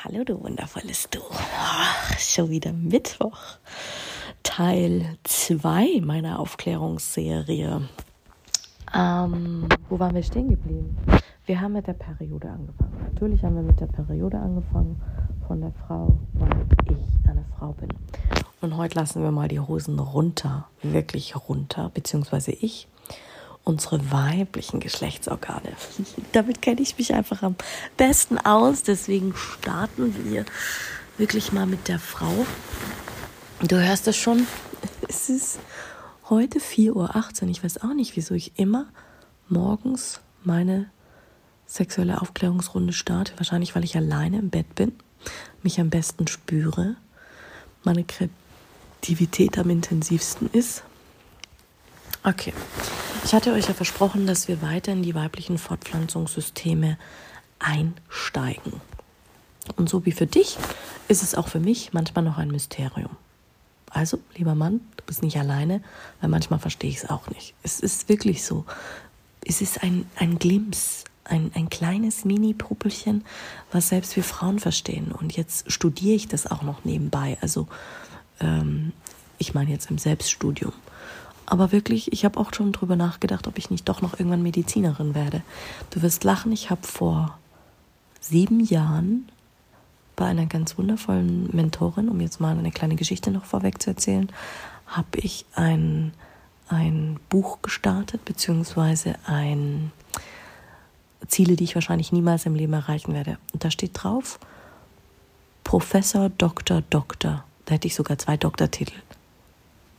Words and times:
Hallo, 0.00 0.24
du 0.24 0.42
wundervolles 0.42 1.08
Du. 1.10 1.20
Oh, 1.20 2.14
schon 2.18 2.50
wieder 2.50 2.72
Mittwoch. 2.72 3.38
Teil 4.42 5.16
2 5.22 6.00
meiner 6.02 6.40
Aufklärungsserie. 6.40 7.82
Ähm, 8.94 9.68
wo 9.88 9.98
waren 10.00 10.14
wir 10.14 10.22
stehen 10.24 10.48
geblieben? 10.48 10.96
Wir 11.46 11.60
haben 11.60 11.74
mit 11.74 11.86
der 11.86 11.92
Periode 11.92 12.48
angefangen. 12.48 13.10
Natürlich 13.12 13.44
haben 13.44 13.54
wir 13.54 13.62
mit 13.62 13.78
der 13.78 13.86
Periode 13.86 14.38
angefangen 14.38 15.00
von 15.46 15.60
der 15.60 15.72
Frau, 15.86 16.18
weil 16.34 16.66
ich 16.90 17.28
eine 17.30 17.44
Frau 17.56 17.72
bin. 17.72 17.88
Und 18.60 18.76
heute 18.76 18.98
lassen 18.98 19.22
wir 19.22 19.30
mal 19.30 19.48
die 19.48 19.60
Hosen 19.60 20.00
runter, 20.00 20.66
wirklich 20.82 21.36
runter, 21.48 21.90
beziehungsweise 21.94 22.50
ich 22.50 22.88
unsere 23.64 24.10
weiblichen 24.10 24.80
Geschlechtsorgane. 24.80 25.72
Damit 26.32 26.62
kenne 26.62 26.80
ich 26.80 26.98
mich 26.98 27.14
einfach 27.14 27.42
am 27.42 27.56
besten 27.96 28.38
aus. 28.38 28.82
Deswegen 28.82 29.34
starten 29.36 30.14
wir 30.24 30.44
wirklich 31.18 31.52
mal 31.52 31.66
mit 31.66 31.88
der 31.88 31.98
Frau. 31.98 32.46
Du 33.62 33.76
hörst 33.76 34.08
es 34.08 34.16
schon. 34.16 34.46
Es 35.08 35.28
ist 35.28 35.58
heute 36.28 36.58
4.18 36.58 37.42
Uhr. 37.42 37.48
Ich 37.50 37.62
weiß 37.62 37.82
auch 37.82 37.94
nicht, 37.94 38.16
wieso 38.16 38.34
ich 38.34 38.58
immer 38.58 38.86
morgens 39.48 40.20
meine 40.42 40.90
sexuelle 41.66 42.20
Aufklärungsrunde 42.20 42.92
starte. 42.92 43.32
Wahrscheinlich, 43.36 43.74
weil 43.74 43.84
ich 43.84 43.96
alleine 43.96 44.38
im 44.38 44.50
Bett 44.50 44.74
bin, 44.74 44.92
mich 45.62 45.80
am 45.80 45.90
besten 45.90 46.26
spüre, 46.26 46.96
meine 47.84 48.04
Kreativität 48.04 49.58
am 49.58 49.70
intensivsten 49.70 50.50
ist. 50.52 50.82
Okay. 52.24 52.52
Ich 53.24 53.32
hatte 53.34 53.52
euch 53.52 53.68
ja 53.68 53.74
versprochen, 53.74 54.26
dass 54.26 54.48
wir 54.48 54.62
weiter 54.62 54.92
in 54.92 55.02
die 55.02 55.14
weiblichen 55.14 55.56
Fortpflanzungssysteme 55.56 56.98
einsteigen. 57.60 58.80
Und 59.76 59.88
so 59.88 60.04
wie 60.04 60.12
für 60.12 60.26
dich 60.26 60.58
ist 61.08 61.22
es 61.22 61.34
auch 61.34 61.48
für 61.48 61.60
mich 61.60 61.92
manchmal 61.92 62.24
noch 62.24 62.38
ein 62.38 62.50
Mysterium. 62.50 63.16
Also, 63.90 64.18
lieber 64.36 64.54
Mann, 64.54 64.80
du 64.96 65.04
bist 65.04 65.22
nicht 65.22 65.38
alleine, 65.38 65.82
weil 66.20 66.30
manchmal 66.30 66.58
verstehe 66.58 66.90
ich 66.90 66.96
es 66.96 67.10
auch 67.10 67.28
nicht. 67.28 67.54
Es 67.62 67.78
ist 67.78 68.08
wirklich 68.08 68.44
so. 68.44 68.64
Es 69.44 69.60
ist 69.60 69.82
ein, 69.82 70.06
ein 70.16 70.38
Glimps, 70.38 71.04
ein, 71.24 71.52
ein 71.54 71.68
kleines 71.68 72.24
Mini-Puppelchen, 72.24 73.24
was 73.70 73.88
selbst 73.88 74.16
wir 74.16 74.24
Frauen 74.24 74.58
verstehen. 74.58 75.12
Und 75.12 75.36
jetzt 75.36 75.70
studiere 75.70 76.16
ich 76.16 76.28
das 76.28 76.46
auch 76.46 76.62
noch 76.62 76.84
nebenbei. 76.84 77.38
Also, 77.40 77.68
ähm, 78.40 78.92
ich 79.38 79.54
meine 79.54 79.70
jetzt 79.70 79.90
im 79.90 79.98
Selbststudium. 79.98 80.72
Aber 81.46 81.72
wirklich, 81.72 82.12
ich 82.12 82.24
habe 82.24 82.38
auch 82.38 82.54
schon 82.54 82.72
drüber 82.72 82.96
nachgedacht, 82.96 83.46
ob 83.46 83.58
ich 83.58 83.70
nicht 83.70 83.88
doch 83.88 84.00
noch 84.00 84.18
irgendwann 84.18 84.42
Medizinerin 84.42 85.14
werde. 85.14 85.42
Du 85.90 86.02
wirst 86.02 86.24
lachen, 86.24 86.52
ich 86.52 86.70
habe 86.70 86.86
vor 86.86 87.38
sieben 88.20 88.60
Jahren 88.60 89.28
bei 90.16 90.26
einer 90.26 90.46
ganz 90.46 90.78
wundervollen 90.78 91.48
Mentorin, 91.54 92.08
um 92.08 92.20
jetzt 92.20 92.40
mal 92.40 92.56
eine 92.56 92.70
kleine 92.70 92.96
Geschichte 92.96 93.30
noch 93.30 93.44
vorweg 93.44 93.82
zu 93.82 93.90
erzählen, 93.90 94.30
habe 94.86 95.18
ich 95.18 95.44
ein, 95.54 96.12
ein 96.68 97.18
Buch 97.28 97.60
gestartet, 97.62 98.24
beziehungsweise 98.24 99.14
ein 99.26 99.90
Ziele, 101.26 101.56
die 101.56 101.64
ich 101.64 101.74
wahrscheinlich 101.74 102.12
niemals 102.12 102.46
im 102.46 102.54
Leben 102.54 102.72
erreichen 102.72 103.14
werde. 103.14 103.38
Und 103.52 103.64
da 103.64 103.70
steht 103.70 103.92
drauf, 103.94 104.38
Professor, 105.64 106.28
Doktor, 106.28 106.82
Doktor. 106.90 107.44
Da 107.64 107.74
hätte 107.74 107.86
ich 107.86 107.94
sogar 107.94 108.18
zwei 108.18 108.36
Doktortitel. 108.36 108.94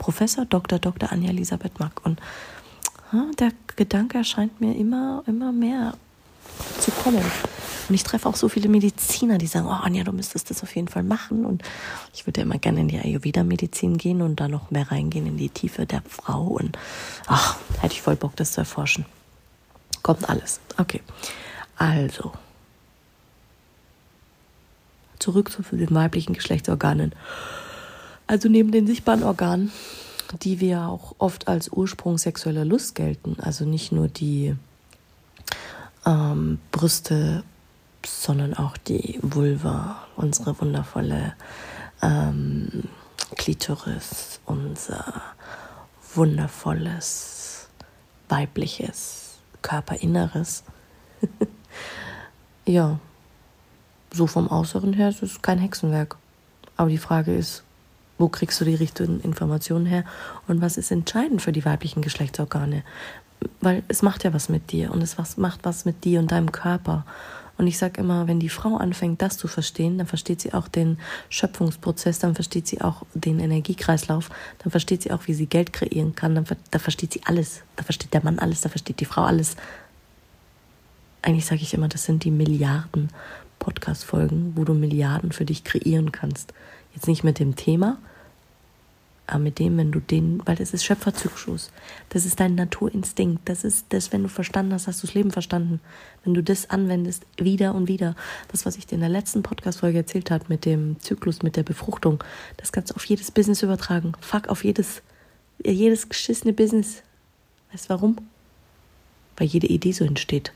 Professor 0.04 0.44
Dr. 0.44 0.80
Dr. 0.80 1.14
Anja 1.14 1.30
Elisabeth 1.30 1.80
Mack. 1.80 2.06
Und 2.06 2.20
der 3.40 3.52
Gedanke 3.78 4.18
erscheint 4.18 4.60
mir 4.60 4.76
immer, 4.76 5.24
immer 5.28 5.54
mehr 5.54 5.94
zu 6.82 6.92
kommen. 6.92 7.24
Und 7.88 7.96
ich 7.96 8.04
treffe 8.04 8.28
auch 8.28 8.36
so 8.36 8.50
viele 8.50 8.68
Mediziner, 8.68 9.38
die 9.38 9.48
sagen, 9.48 9.66
oh 9.66 9.70
Anja, 9.70 10.04
du 10.04 10.12
müsstest 10.12 10.50
das 10.50 10.62
auf 10.62 10.76
jeden 10.76 10.90
Fall 10.90 11.04
machen. 11.04 11.46
Und 11.46 11.64
ich 12.14 12.28
würde 12.28 12.42
immer 12.42 12.58
gerne 12.58 12.82
in 12.82 12.90
die 12.90 13.00
Ayurveda-Medizin 13.00 13.98
gehen 13.98 14.22
und 14.22 14.42
da 14.42 14.50
noch 14.50 14.72
mehr 14.72 14.92
reingehen 14.92 15.26
in 15.26 15.38
die 15.38 15.48
Tiefe 15.48 15.86
der 15.86 16.02
Frau. 16.06 16.48
Und 16.48 16.78
ach, 17.28 17.56
hätte 17.80 17.94
ich 17.94 18.02
voll 18.02 18.18
Bock, 18.18 18.36
das 18.36 18.52
zu 18.52 18.60
erforschen. 18.60 19.06
Kommt 20.02 20.28
alles. 20.30 20.60
Okay. 20.78 21.00
Also. 21.78 22.34
Zurück 25.20 25.50
zu 25.50 25.78
den 25.78 25.96
weiblichen 25.96 26.34
Geschlechtsorganen. 26.34 27.14
Also 28.28 28.50
neben 28.50 28.72
den 28.72 28.88
sichtbaren 28.88 29.24
Organen, 29.24 29.72
die 30.42 30.60
wir 30.60 30.88
auch 30.88 31.16
oft 31.20 31.48
als 31.48 31.72
Ursprung 31.72 32.18
sexueller 32.18 32.66
Lust 32.66 32.96
gelten, 32.96 33.38
also 33.40 33.66
nicht 33.66 33.92
nur 33.92 34.08
die 34.08 34.56
ähm, 36.06 36.60
Brüste, 36.72 37.44
sondern 38.06 38.54
auch 38.54 38.78
die 38.78 39.20
Vulva, 39.22 40.04
unsere 40.16 40.60
wundervolle 40.60 41.34
ähm, 42.02 42.84
Klitoris, 43.36 44.40
unser 44.46 45.22
wundervolles 46.14 47.70
weibliches 48.30 49.38
Körperinneres. 49.62 50.64
ja, 52.66 53.00
so 54.12 54.28
vom 54.28 54.50
Äußeren 54.50 54.94
her 54.94 55.10
ist 55.10 55.24
es 55.24 55.42
kein 55.42 55.60
Hexenwerk. 55.60 56.18
Aber 56.76 56.90
die 56.90 56.98
Frage 56.98 57.36
ist, 57.36 57.63
wo 58.18 58.30
kriegst 58.30 58.60
du 58.62 58.66
die 58.66 58.76
richtigen 58.76 59.20
Informationen 59.22 59.86
her 59.86 60.04
und 60.48 60.62
was 60.62 60.78
ist 60.78 60.92
entscheidend 60.92 61.42
für 61.42 61.52
die 61.52 61.66
weiblichen 61.66 62.02
Geschlechtsorgane? 62.02 62.84
Weil 63.60 63.84
es 63.88 64.02
macht 64.02 64.24
ja 64.24 64.34
was 64.34 64.50
mit 64.50 64.72
dir 64.72 64.92
und 64.92 65.02
es 65.02 65.18
macht 65.38 65.60
was 65.64 65.86
mit 65.86 66.04
dir 66.04 66.20
und 66.20 66.32
deinem 66.32 66.52
Körper. 66.52 67.06
Und 67.58 67.68
ich 67.68 67.78
sage 67.78 68.02
immer, 68.02 68.28
wenn 68.28 68.40
die 68.40 68.50
Frau 68.50 68.78
anfängt, 68.78 69.22
das 69.22 69.38
zu 69.38 69.48
verstehen, 69.48 69.98
dann 69.98 70.08
versteht 70.08 70.42
sie 70.42 70.54
auch 70.54 70.68
den 70.68 70.98
Schöpfungsprozess, 71.30 72.20
dann 72.20 72.34
versteht 72.34 72.68
sie 72.68 72.82
auch 72.82 73.04
den 73.14 73.40
Energiekreislauf, 73.40 74.30
dann 74.60 74.72
versteht 74.72 75.04
sie 75.04 75.12
auch, 75.12 75.28
wie 75.28 75.34
sie 75.34 75.46
Geld 75.46 75.72
kreieren 75.72 76.16
kann, 76.16 76.34
dann 76.34 76.46
da 76.72 76.80
versteht 76.80 77.14
sie 77.14 77.22
alles. 77.26 77.62
Da 77.76 77.84
versteht 77.84 78.14
der 78.14 78.24
Mann 78.24 78.40
alles, 78.40 78.62
da 78.62 78.70
versteht 78.70 79.00
die 79.00 79.06
Frau 79.06 79.24
alles. 79.24 79.56
Eigentlich 81.22 81.46
sage 81.46 81.62
ich 81.62 81.74
immer, 81.74 81.88
das 81.88 82.06
sind 82.06 82.24
die 82.24 82.32
Milliarden 82.32 83.10
Podcast-Folgen, 83.60 84.54
wo 84.56 84.64
du 84.64 84.74
Milliarden 84.74 85.32
für 85.32 85.46
dich 85.46 85.64
kreieren 85.64 86.12
kannst. 86.12 86.54
Jetzt 86.94 87.08
nicht 87.08 87.24
mit 87.24 87.40
dem 87.40 87.56
Thema, 87.56 87.98
aber 89.26 89.40
mit 89.40 89.58
dem, 89.58 89.78
wenn 89.78 89.92
du 89.92 90.00
den, 90.00 90.42
weil 90.46 90.56
das 90.56 90.74
ist 90.74 90.84
Schöpferzyklus. 90.84 91.72
Das 92.10 92.26
ist 92.26 92.40
dein 92.40 92.56
Naturinstinkt. 92.56 93.48
Das 93.48 93.64
ist 93.64 93.86
das, 93.90 94.12
wenn 94.12 94.24
du 94.24 94.30
verstanden 94.30 94.74
hast, 94.74 94.88
hast 94.88 95.02
du 95.02 95.08
das 95.08 95.14
Leben 95.14 95.32
verstanden. 95.32 95.80
Wenn 96.24 96.34
du 96.34 96.44
das 96.44 96.70
anwendest, 96.70 97.26
wieder 97.38 97.74
und 97.74 97.88
wieder. 97.88 98.16
Das, 98.50 98.66
was 98.66 98.78
ich 98.78 98.86
dir 98.86 98.96
in 98.96 99.02
der 99.02 99.10
letzten 99.10 99.42
Podcast-Folge 99.42 100.00
erzählt 100.00 100.30
habe 100.30 100.46
mit 100.50 100.66
dem 100.66 101.00
Zyklus, 101.00 101.42
mit 101.42 101.56
der 101.56 101.64
Befruchtung, 101.64 102.24
das 102.58 102.72
kannst 102.72 102.92
du 102.92 102.96
auf 102.96 103.06
jedes 103.06 103.32
Business 103.32 103.64
übertragen. 103.64 104.12
Fuck, 104.20 104.50
auf 104.50 104.64
jedes, 104.64 105.02
jedes 105.64 106.10
geschissene 106.10 106.52
Business. 106.52 107.02
Weißt 107.72 107.86
du 107.86 107.90
warum? 107.90 108.18
Weil 109.38 109.48
jede 109.48 109.68
Idee 109.68 109.94
so 109.94 110.04
entsteht. 110.04 110.52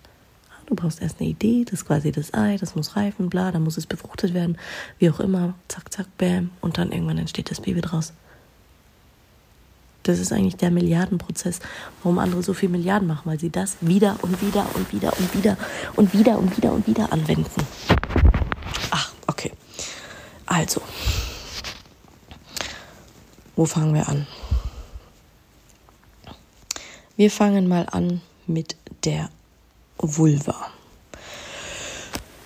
Du 0.68 0.76
brauchst 0.76 1.02
erst 1.02 1.22
eine 1.22 1.30
Idee, 1.30 1.64
das 1.64 1.82
ist 1.82 1.88
quasi 1.88 2.12
das 2.12 2.34
Ei, 2.34 2.58
das 2.60 2.76
muss 2.76 2.98
reifen, 2.98 3.30
bla, 3.30 3.54
dann 3.54 3.64
muss 3.64 3.78
es 3.78 3.88
befruchtet 3.88 4.34
werden, 4.34 4.58
wie 5.00 5.10
auch 5.10 5.22
immer, 5.22 5.56
zack, 5.70 5.92
zack, 5.94 6.08
bam, 6.18 6.52
und 6.60 6.78
dann 6.78 6.92
irgendwann 6.92 7.18
entsteht 7.18 7.50
das 7.50 7.62
Baby 7.62 7.80
draus. 7.80 8.12
Das 10.04 10.20
ist 10.20 10.34
eigentlich 10.34 10.58
der 10.58 10.70
Milliardenprozess, 10.70 11.62
warum 12.04 12.20
andere 12.20 12.44
so 12.44 12.54
viel 12.54 12.68
Milliarden 12.68 13.08
machen, 13.08 13.24
weil 13.24 13.40
sie 13.40 13.50
das 13.50 13.78
wieder 13.80 14.18
und 14.22 14.42
wieder 14.42 14.66
und 14.76 14.92
wieder 14.92 15.18
und 15.18 15.34
wieder 15.34 15.58
und 15.96 16.14
wieder 16.14 16.38
und 16.38 16.58
wieder 16.58 16.74
und 16.74 16.88
wieder 16.88 17.14
anwenden. 17.14 17.66
Ach, 18.92 19.14
okay. 19.26 19.54
Also, 20.46 20.82
wo 23.56 23.66
fangen 23.66 23.94
wir 23.94 24.08
an? 24.10 24.28
Wir 27.16 27.32
fangen 27.32 27.70
mal 27.70 27.88
an 27.90 28.22
mit 28.48 28.76
der 29.06 29.30
Vulva. 30.00 30.72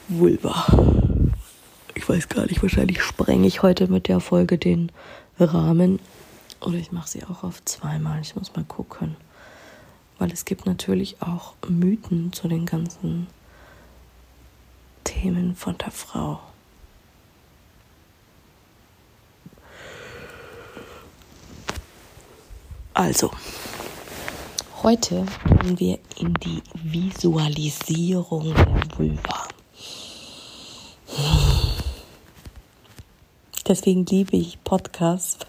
Vulva. 0.07 0.65
Ich 1.95 2.07
weiß 2.07 2.29
gar 2.29 2.45
nicht, 2.45 2.61
wahrscheinlich 2.61 3.01
sprenge 3.01 3.47
ich 3.47 3.61
heute 3.61 3.87
mit 3.87 4.07
der 4.07 4.19
Folge 4.19 4.57
den 4.57 4.91
Rahmen. 5.39 5.99
Oder 6.61 6.75
ich 6.75 6.91
mache 6.91 7.09
sie 7.09 7.23
auch 7.25 7.43
auf 7.43 7.63
zweimal. 7.65 8.21
Ich 8.21 8.35
muss 8.35 8.55
mal 8.55 8.63
gucken. 8.63 9.15
Weil 10.17 10.31
es 10.31 10.45
gibt 10.45 10.65
natürlich 10.65 11.21
auch 11.21 11.55
Mythen 11.67 12.31
zu 12.31 12.47
den 12.47 12.65
ganzen 12.65 13.27
Themen 15.03 15.55
von 15.55 15.77
der 15.77 15.91
Frau. 15.91 16.39
Also 22.93 23.31
heute 24.83 25.25
gehen 25.61 25.79
wir 25.79 25.99
in 26.19 26.33
die 26.35 26.61
Visualisierung 26.83 28.53
der 28.53 28.97
Vulva. 28.97 29.47
Deswegen 33.67 34.05
liebe 34.05 34.37
ich 34.37 34.63
Podcasts. 34.63 35.45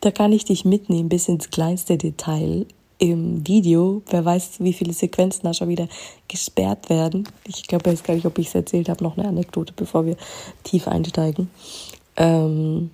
Da 0.00 0.10
kann 0.10 0.32
ich 0.32 0.44
dich 0.44 0.64
mitnehmen 0.64 1.08
bis 1.08 1.28
ins 1.28 1.50
kleinste 1.50 1.98
Detail. 1.98 2.66
Im 2.98 3.46
Video, 3.46 4.02
wer 4.10 4.24
weiß, 4.24 4.60
wie 4.60 4.72
viele 4.72 4.92
Sequenzen 4.92 5.42
da 5.44 5.54
schon 5.54 5.68
wieder 5.68 5.86
gesperrt 6.26 6.88
werden. 6.88 7.28
Ich 7.46 7.68
glaube 7.68 7.90
jetzt 7.90 8.04
gar 8.04 8.14
nicht, 8.14 8.26
ob 8.26 8.38
ich 8.38 8.48
es 8.48 8.54
erzählt 8.54 8.88
habe. 8.88 9.04
Noch 9.04 9.16
eine 9.16 9.28
Anekdote, 9.28 9.72
bevor 9.76 10.06
wir 10.06 10.16
tief 10.64 10.88
einsteigen. 10.88 11.50
Ähm, 12.16 12.90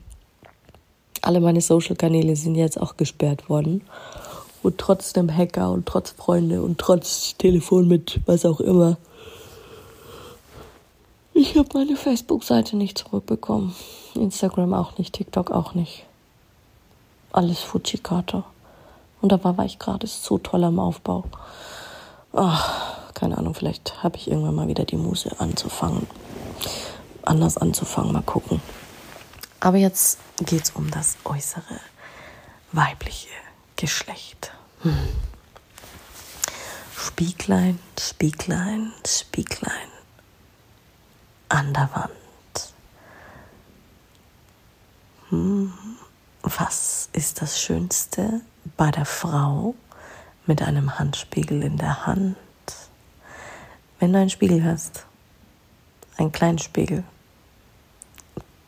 alle 1.22 1.40
meine 1.40 1.62
Social-Kanäle 1.62 2.37
sind 2.37 2.56
jetzt 2.56 2.78
auch 2.78 2.96
gesperrt 2.96 3.49
worden. 3.49 3.82
Und 4.64 4.78
trotzdem 4.78 5.32
Hacker 5.32 5.70
und 5.70 5.87
trotz 5.87 6.11
Freunde 6.11 6.61
und 6.62 6.78
trotz 6.78 7.37
Telefon 7.38 7.87
mit 7.87 8.19
was 8.26 8.44
auch 8.44 8.58
immer 8.58 8.96
ich 11.37 11.56
habe 11.56 11.69
meine 11.75 11.96
Facebook-Seite 11.96 12.76
nicht 12.76 12.96
zurückbekommen. 12.96 13.75
Instagram 14.14 14.72
auch 14.72 14.99
nicht, 14.99 15.12
TikTok 15.14 15.50
auch 15.50 15.75
nicht. 15.75 16.05
Alles 17.32 17.58
Fujikata. 17.58 18.44
Und 19.20 19.32
da 19.32 19.43
war 19.43 19.64
ich 19.64 19.81
gerade 19.81 20.06
so 20.06 20.38
toll 20.38 20.62
am 20.62 20.78
Aufbau. 20.78 21.25
Ach, 22.32 23.12
keine 23.14 23.37
Ahnung, 23.37 23.55
vielleicht 23.55 24.05
habe 24.05 24.16
ich 24.16 24.31
irgendwann 24.31 24.55
mal 24.55 24.69
wieder 24.69 24.84
die 24.84 24.96
Muse 24.96 25.40
anzufangen. 25.40 26.06
Anders 27.22 27.58
anzufangen, 27.58 28.12
mal 28.12 28.22
gucken. 28.22 28.62
Aber 29.58 29.76
jetzt 29.76 30.20
geht 30.38 30.62
es 30.62 30.70
um 30.70 30.88
das 30.93 31.16
äußere 31.25 31.81
weibliche 32.70 33.44
Geschlecht. 33.84 34.50
Hm. 34.81 34.96
Spieglein, 36.96 37.78
Spieglein, 38.00 38.94
Spieglein 39.06 39.90
an 41.50 41.75
der 41.75 41.90
Wand. 41.92 42.72
Hm, 45.28 45.70
was 46.40 47.10
ist 47.12 47.42
das 47.42 47.60
Schönste 47.60 48.40
bei 48.78 48.90
der 48.90 49.04
Frau 49.04 49.75
mit 50.46 50.62
einem 50.62 50.98
Handspiegel 50.98 51.62
in 51.62 51.76
der 51.76 52.06
Hand? 52.06 52.38
Wenn 54.00 54.14
du 54.14 54.19
einen 54.19 54.30
Spiegel 54.30 54.64
hast, 54.64 55.04
einen 56.16 56.32
kleinen 56.32 56.58
Spiegel, 56.58 57.04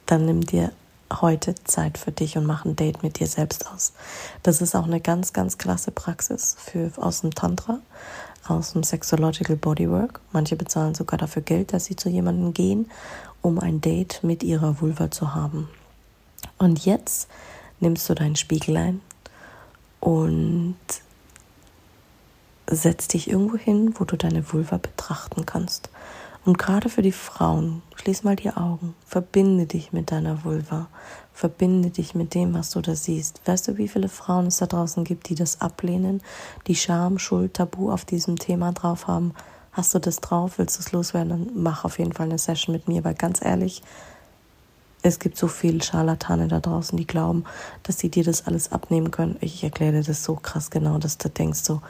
dann 0.05 0.27
nimm 0.27 0.43
dir 0.43 0.73
heute 1.13 1.55
Zeit 1.65 1.99
für 1.99 2.13
dich 2.13 2.37
und 2.37 2.47
mach 2.47 2.65
ein 2.65 2.77
Date 2.77 3.03
mit 3.03 3.19
dir 3.19 3.27
selbst 3.27 3.67
aus. 3.67 3.93
Das 4.43 4.61
ist 4.61 4.75
auch 4.75 4.87
eine 4.87 5.01
ganz, 5.01 5.33
ganz 5.33 5.59
klasse 5.59 5.91
Praxis 5.91 6.57
für, 6.59 6.91
aus 6.97 7.21
dem 7.21 7.35
Tantra 7.35 7.81
aus 8.51 8.73
dem 8.73 8.83
Sexological 8.83 9.57
Bodywork. 9.57 10.21
Manche 10.33 10.57
bezahlen 10.57 10.95
sogar 10.95 11.19
dafür 11.19 11.43
Geld, 11.43 11.73
dass 11.73 11.87
sie 11.87 11.97
zu 11.97 12.09
jemandem 12.09 12.53
gehen, 12.53 12.91
um 13.43 13.59
ein 13.59 13.81
Date 13.81 14.21
mit 14.23 14.43
ihrer 14.43 14.81
Vulva 14.81 15.11
zu 15.11 15.35
haben. 15.35 15.69
Und 16.59 16.85
jetzt 16.85 17.29
nimmst 17.81 18.09
du 18.09 18.15
dein 18.15 18.37
Spiegelein 18.37 19.01
und 20.01 20.77
setzt 22.69 23.13
dich 23.13 23.31
irgendwo 23.31 23.57
hin, 23.57 23.95
wo 23.99 24.05
du 24.05 24.17
deine 24.17 24.53
Vulva 24.53 24.79
betrachten 24.79 25.47
kannst. 25.47 25.89
Und 26.47 26.59
gerade 26.59 26.89
für 26.89 27.03
die 27.03 27.11
Frauen, 27.11 27.83
schließ 27.97 28.23
mal 28.23 28.37
die 28.37 28.53
Augen, 28.53 28.95
verbinde 29.05 29.67
dich 29.67 29.93
mit 29.93 30.13
deiner 30.13 30.45
Vulva, 30.45 30.87
verbinde 31.33 31.91
dich 31.91 32.15
mit 32.15 32.35
dem, 32.35 32.55
was 32.55 32.71
du 32.71 32.81
da 32.81 32.95
siehst. 32.95 33.41
Weißt 33.47 33.67
du, 33.67 33.79
wie 33.79 33.89
viele 33.89 34.09
Frauen 34.09 34.47
es 34.47 34.59
da 34.59 34.67
draußen 34.67 35.03
gibt, 35.03 35.29
die 35.29 35.35
das 35.35 35.61
ablehnen, 35.61 36.23
die 36.69 36.77
Scham, 36.77 37.19
Schuld, 37.19 37.55
Tabu 37.55 37.91
auf 37.91 38.05
diesem 38.05 38.39
Thema 38.39 38.71
drauf 38.73 39.09
haben? 39.09 39.35
Hast 39.73 39.93
du 39.93 39.99
das 39.99 40.21
drauf? 40.21 40.59
Willst 40.59 40.79
du 40.79 40.83
es 40.83 40.93
loswerden? 40.93 41.31
Dann 41.31 41.63
mach 41.63 41.85
auf 41.85 41.99
jeden 41.99 42.13
Fall 42.13 42.27
eine 42.27 42.39
Session 42.39 42.73
mit 42.73 42.87
mir, 42.87 43.03
weil 43.03 43.15
ganz 43.15 43.45
ehrlich, 43.45 43.83
es 45.03 45.19
gibt 45.19 45.37
so 45.37 45.49
viele 45.49 45.83
Scharlatane 45.83 46.47
da 46.47 46.61
draußen, 46.61 46.97
die 46.97 47.09
glauben, 47.09 47.43
dass 47.83 47.99
sie 47.99 48.09
dir 48.09 48.23
das 48.23 48.47
alles 48.47 48.71
abnehmen 48.71 49.11
können. 49.11 49.37
Ich 49.41 49.65
erkläre 49.65 49.95
dir 49.95 50.05
das 50.05 50.23
so 50.23 50.37
krass 50.37 50.71
genau, 50.71 50.99
dass 50.99 51.19
du 51.19 51.29
denkst 51.29 51.65
so, 51.65 51.83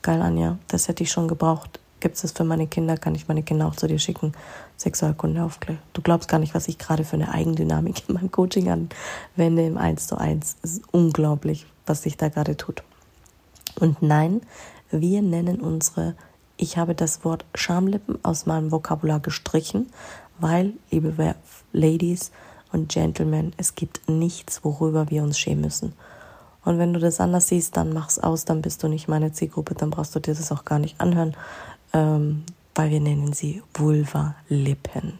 geil 0.00 0.22
Anja, 0.22 0.56
das 0.68 0.88
hätte 0.88 1.02
ich 1.02 1.12
schon 1.12 1.28
gebraucht 1.28 1.78
gibt 2.00 2.16
es 2.16 2.22
das 2.22 2.32
für 2.32 2.44
meine 2.44 2.66
Kinder, 2.66 2.96
kann 2.96 3.14
ich 3.14 3.28
meine 3.28 3.42
Kinder 3.42 3.66
auch 3.66 3.76
zu 3.76 3.86
dir 3.86 3.98
schicken. 3.98 4.32
Sexualkunde 4.76 5.42
aufklären. 5.42 5.80
Du 5.92 6.02
glaubst 6.02 6.28
gar 6.28 6.38
nicht, 6.38 6.54
was 6.54 6.68
ich 6.68 6.78
gerade 6.78 7.04
für 7.04 7.16
eine 7.16 7.32
Eigendynamik 7.32 8.08
in 8.08 8.14
meinem 8.14 8.30
Coaching 8.30 8.68
anwende 8.68 9.66
im 9.66 9.76
1 9.76 10.06
zu 10.06 10.16
1. 10.16 10.56
Es 10.62 10.72
ist 10.74 10.82
unglaublich, 10.92 11.66
was 11.86 12.02
sich 12.02 12.16
da 12.16 12.28
gerade 12.28 12.56
tut. 12.56 12.82
Und 13.80 14.02
nein, 14.02 14.40
wir 14.90 15.22
nennen 15.22 15.60
unsere, 15.60 16.14
ich 16.56 16.78
habe 16.78 16.94
das 16.94 17.24
Wort 17.24 17.44
Schamlippen 17.54 18.18
aus 18.24 18.46
meinem 18.46 18.72
Vokabular 18.72 19.20
gestrichen, 19.20 19.90
weil, 20.38 20.72
liebe 20.90 21.34
Ladies 21.72 22.30
und 22.72 22.90
Gentlemen, 22.90 23.52
es 23.56 23.74
gibt 23.74 24.08
nichts, 24.08 24.64
worüber 24.64 25.10
wir 25.10 25.22
uns 25.22 25.38
schämen 25.38 25.62
müssen. 25.62 25.92
Und 26.64 26.78
wenn 26.78 26.92
du 26.92 27.00
das 27.00 27.20
anders 27.20 27.48
siehst, 27.48 27.76
dann 27.76 27.92
mach's 27.92 28.18
aus, 28.18 28.44
dann 28.44 28.62
bist 28.62 28.82
du 28.82 28.88
nicht 28.88 29.08
meine 29.08 29.32
Zielgruppe, 29.32 29.74
dann 29.74 29.90
brauchst 29.90 30.14
du 30.14 30.20
dir 30.20 30.34
das 30.34 30.52
auch 30.52 30.64
gar 30.64 30.78
nicht 30.78 31.00
anhören 31.00 31.34
ähm, 31.92 32.44
weil 32.74 32.90
wir 32.90 33.00
nennen 33.00 33.32
sie 33.32 33.62
Vulva-Lippen. 33.74 35.18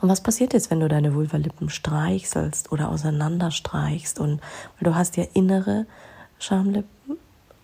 Und 0.00 0.08
was 0.08 0.20
passiert 0.20 0.52
jetzt, 0.52 0.70
wenn 0.70 0.80
du 0.80 0.88
deine 0.88 1.14
Vulva-Lippen 1.14 1.70
streichselst 1.70 2.70
oder 2.72 2.90
auseinanderstreichst? 2.90 4.18
Und 4.18 4.40
weil 4.78 4.90
du 4.90 4.94
hast 4.94 5.16
ja 5.16 5.24
innere 5.32 5.86
Schamlippen, 6.38 7.16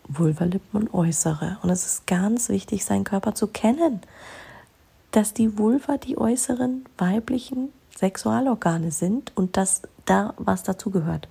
Vulva-Lippen 0.07 0.81
und 0.81 0.93
äußere. 0.93 1.57
Und 1.61 1.69
es 1.69 1.85
ist 1.85 2.07
ganz 2.07 2.49
wichtig, 2.49 2.85
seinen 2.85 3.03
Körper 3.03 3.35
zu 3.35 3.47
kennen. 3.47 4.01
Dass 5.11 5.33
die 5.33 5.57
Vulva 5.57 5.97
die 5.97 6.17
äußeren 6.17 6.85
weiblichen 6.97 7.69
Sexualorgane 7.95 8.91
sind 8.91 9.31
und 9.35 9.57
dass 9.57 9.83
da 10.05 10.33
was 10.37 10.63
dazu 10.63 10.89
gehört. 10.89 11.27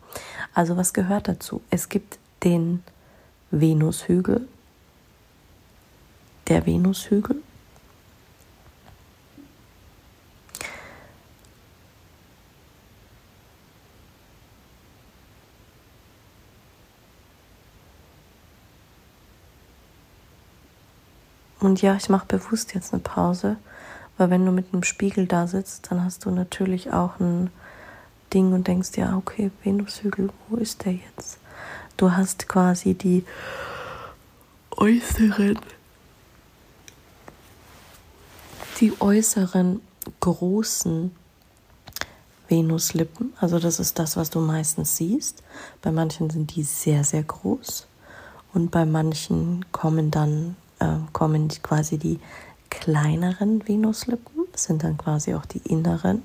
Also 0.54 0.76
was 0.76 0.92
gehört 0.92 1.28
dazu? 1.28 1.60
Es 1.70 1.88
gibt 1.88 2.18
den 2.44 2.82
Venushügel, 3.50 4.46
der 6.52 6.66
Venushügel. 6.66 7.42
Und 21.58 21.80
ja, 21.80 21.96
ich 21.96 22.10
mache 22.10 22.26
bewusst 22.26 22.74
jetzt 22.74 22.92
eine 22.92 23.00
Pause, 23.00 23.56
weil 24.18 24.28
wenn 24.28 24.44
du 24.44 24.52
mit 24.52 24.74
einem 24.74 24.82
Spiegel 24.82 25.26
da 25.26 25.46
sitzt, 25.46 25.90
dann 25.90 26.04
hast 26.04 26.26
du 26.26 26.30
natürlich 26.30 26.92
auch 26.92 27.18
ein 27.18 27.50
Ding 28.34 28.52
und 28.52 28.66
denkst 28.66 28.90
ja, 28.96 29.16
okay, 29.16 29.50
Venushügel, 29.62 30.28
wo 30.48 30.56
ist 30.56 30.84
der 30.84 30.92
jetzt? 30.92 31.38
Du 31.96 32.12
hast 32.12 32.46
quasi 32.46 32.92
die 32.92 33.24
äußeren 34.72 35.58
die 38.82 39.00
äußeren 39.00 39.80
großen 40.18 41.12
Venuslippen. 42.48 43.32
Also 43.40 43.60
das 43.60 43.78
ist 43.78 44.00
das, 44.00 44.16
was 44.16 44.28
du 44.28 44.40
meistens 44.40 44.96
siehst. 44.96 45.44
Bei 45.80 45.92
manchen 45.92 46.30
sind 46.30 46.56
die 46.56 46.64
sehr, 46.64 47.04
sehr 47.04 47.22
groß. 47.22 47.86
Und 48.52 48.72
bei 48.72 48.84
manchen 48.84 49.64
kommen 49.70 50.10
dann 50.10 50.56
äh, 50.80 50.96
kommen 51.12 51.48
quasi 51.62 51.96
die 51.96 52.18
kleineren 52.70 53.66
Venuslippen, 53.68 54.46
sind 54.56 54.82
dann 54.82 54.98
quasi 54.98 55.34
auch 55.34 55.46
die 55.46 55.62
inneren. 55.68 56.22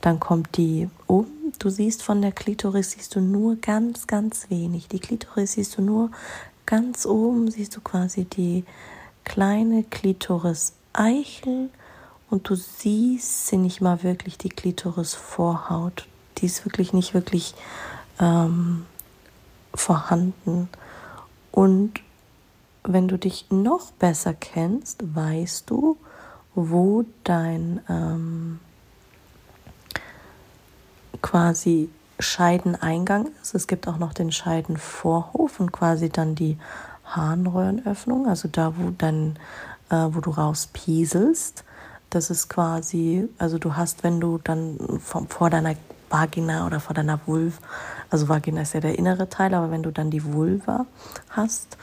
Dann 0.00 0.18
kommt 0.18 0.56
die 0.56 0.90
oben, 1.06 1.52
du 1.60 1.70
siehst 1.70 2.02
von 2.02 2.20
der 2.20 2.32
Klitoris, 2.32 2.90
siehst 2.90 3.14
du 3.14 3.20
nur 3.20 3.56
ganz, 3.56 4.08
ganz 4.08 4.50
wenig. 4.50 4.88
Die 4.88 4.98
Klitoris 4.98 5.52
siehst 5.52 5.78
du 5.78 5.82
nur 5.82 6.10
ganz 6.66 7.06
oben, 7.06 7.48
siehst 7.48 7.76
du 7.76 7.80
quasi 7.80 8.24
die 8.24 8.64
kleine 9.24 9.84
Klitoris 9.84 10.72
Eichel 10.92 11.70
und 12.30 12.48
du 12.48 12.54
siehst 12.54 13.48
sie 13.48 13.56
nicht 13.56 13.80
mal 13.80 14.02
wirklich 14.02 14.38
die 14.38 14.48
Klitorisvorhaut. 14.48 16.06
Die 16.38 16.46
ist 16.46 16.64
wirklich 16.64 16.92
nicht 16.92 17.14
wirklich 17.14 17.54
ähm, 18.18 18.86
vorhanden. 19.74 20.68
Und 21.52 22.00
wenn 22.84 23.08
du 23.08 23.18
dich 23.18 23.46
noch 23.50 23.90
besser 23.92 24.34
kennst, 24.34 25.14
weißt 25.14 25.68
du, 25.68 25.96
wo 26.54 27.04
dein 27.24 27.80
ähm, 27.88 28.60
quasi 31.22 31.90
Scheideneingang 32.18 33.28
ist. 33.42 33.54
Es 33.54 33.66
gibt 33.66 33.88
auch 33.88 33.98
noch 33.98 34.12
den 34.12 34.32
Scheidenvorhof 34.32 35.60
und 35.60 35.72
quasi 35.72 36.08
dann 36.08 36.34
die 36.34 36.58
Harnröhrenöffnung, 37.04 38.28
also 38.28 38.48
da, 38.48 38.74
wo 38.76 38.90
dein 38.90 39.38
äh, 39.90 40.08
wo 40.10 40.20
du 40.20 40.30
rauspieselst. 40.30 41.64
Das 42.10 42.30
ist 42.30 42.48
quasi, 42.48 43.28
also 43.38 43.58
du 43.58 43.76
hast, 43.76 44.02
wenn 44.02 44.20
du 44.20 44.38
dann 44.42 44.78
vor 45.00 45.50
deiner 45.50 45.76
Vagina 46.08 46.66
oder 46.66 46.80
vor 46.80 46.94
deiner 46.94 47.20
Vulva. 47.26 47.58
Also 48.10 48.28
Vagina 48.28 48.62
ist 48.62 48.74
ja 48.74 48.80
der 48.80 48.98
innere 48.98 49.28
Teil, 49.28 49.54
aber 49.54 49.70
wenn 49.70 49.82
du 49.82 49.92
dann 49.92 50.10
die 50.10 50.24
Vulva 50.24 50.86
hast, 51.30 51.76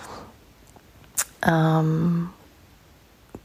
ähm, 1.44 2.30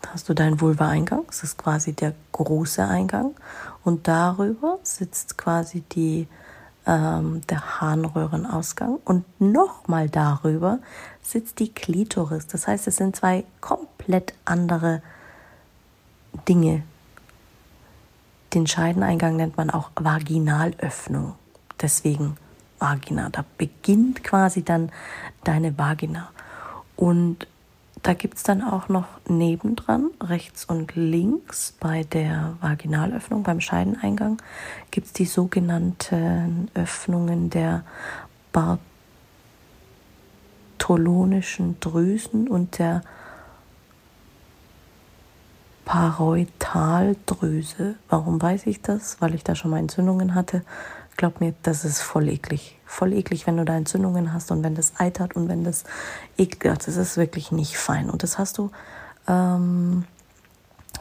hast 0.08 0.28
du 0.28 0.34
deinen 0.34 0.60
Vulva-Eingang. 0.60 1.24
Das 1.26 1.44
ist 1.44 1.56
quasi 1.56 1.92
der 1.92 2.14
große 2.32 2.84
Eingang. 2.84 3.34
Und 3.84 4.08
darüber 4.08 4.78
sitzt 4.82 5.38
quasi 5.38 5.82
die, 5.82 6.26
ähm, 6.86 7.40
der 7.48 7.80
Harnröhrenausgang. 7.80 8.98
Und 9.04 9.24
nochmal 9.40 10.08
darüber 10.08 10.78
sitzt 11.22 11.58
die 11.58 11.72
Klitoris. 11.72 12.46
Das 12.46 12.66
heißt, 12.66 12.86
es 12.88 12.96
sind 12.96 13.16
zwei 13.16 13.44
komplett 13.60 14.34
andere 14.44 15.02
Dinge. 16.48 16.82
Den 18.54 18.66
Scheideneingang 18.66 19.36
nennt 19.36 19.56
man 19.56 19.70
auch 19.70 19.90
Vaginalöffnung. 19.96 21.34
Deswegen 21.80 22.36
Vagina. 22.78 23.30
Da 23.30 23.44
beginnt 23.58 24.24
quasi 24.24 24.62
dann 24.62 24.90
deine 25.44 25.78
Vagina. 25.78 26.30
Und 26.96 27.46
da 28.02 28.14
gibt 28.14 28.38
es 28.38 28.42
dann 28.42 28.62
auch 28.62 28.88
noch 28.88 29.06
nebendran, 29.28 30.10
rechts 30.20 30.64
und 30.64 30.96
links 30.96 31.72
bei 31.78 32.02
der 32.02 32.56
Vaginalöffnung, 32.60 33.44
beim 33.44 33.60
Scheideneingang, 33.60 34.42
gibt 34.90 35.06
es 35.06 35.12
die 35.12 35.24
sogenannten 35.24 36.68
Öffnungen 36.74 37.50
der 37.50 37.84
bartholonischen 40.78 41.78
Drüsen 41.78 42.48
und 42.48 42.78
der 42.78 43.02
Paroidaldrüse. 45.84 47.94
Warum 48.08 48.42
weiß 48.42 48.66
ich 48.66 48.82
das? 48.82 49.20
Weil 49.20 49.34
ich 49.34 49.44
da 49.44 49.54
schon 49.54 49.70
mal 49.70 49.78
Entzündungen 49.78 50.34
hatte. 50.34 50.64
Glaub 51.16 51.40
mir, 51.40 51.54
das 51.62 51.84
ist 51.84 52.00
voll 52.00 52.28
eklig. 52.28 52.78
Voll 52.86 53.12
eklig, 53.12 53.46
wenn 53.46 53.56
du 53.56 53.64
da 53.64 53.76
Entzündungen 53.76 54.32
hast 54.32 54.50
und 54.50 54.62
wenn 54.62 54.74
das 54.74 54.94
eitert 54.98 55.36
und 55.36 55.48
wenn 55.48 55.64
das 55.64 55.84
ekelt. 56.36 56.86
Das 56.86 56.96
ist 56.96 57.16
wirklich 57.16 57.52
nicht 57.52 57.76
fein. 57.76 58.10
Und 58.10 58.22
das 58.22 58.38
hast 58.38 58.58
du, 58.58 58.70
ähm, 59.28 60.04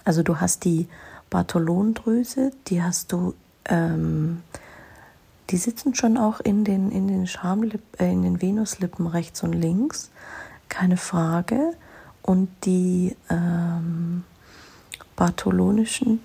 also 0.03 0.23
du 0.23 0.39
hast 0.39 0.65
die 0.65 0.87
Bartholondrüse, 1.29 2.51
die 2.67 2.83
hast 2.83 3.11
du, 3.11 3.33
ähm, 3.65 4.43
die 5.49 5.57
sitzen 5.57 5.95
schon 5.95 6.17
auch 6.17 6.39
in 6.39 6.63
den, 6.63 6.91
in 6.91 7.07
den 7.07 7.27
Schamlippen, 7.27 7.99
äh, 7.99 8.11
in 8.11 8.23
den 8.23 8.41
Venuslippen 8.41 9.07
rechts 9.07 9.43
und 9.43 9.53
links. 9.53 10.11
Keine 10.69 10.97
Frage. 10.97 11.73
Und 12.21 12.49
die 12.65 13.15
ähm, 13.29 14.23
bartholonischen 15.15 16.21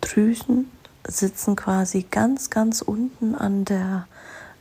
Drüsen 0.00 0.70
sitzen 1.06 1.56
quasi 1.56 2.06
ganz, 2.10 2.50
ganz 2.50 2.82
unten 2.82 3.34
an 3.34 3.64
der, 3.64 4.06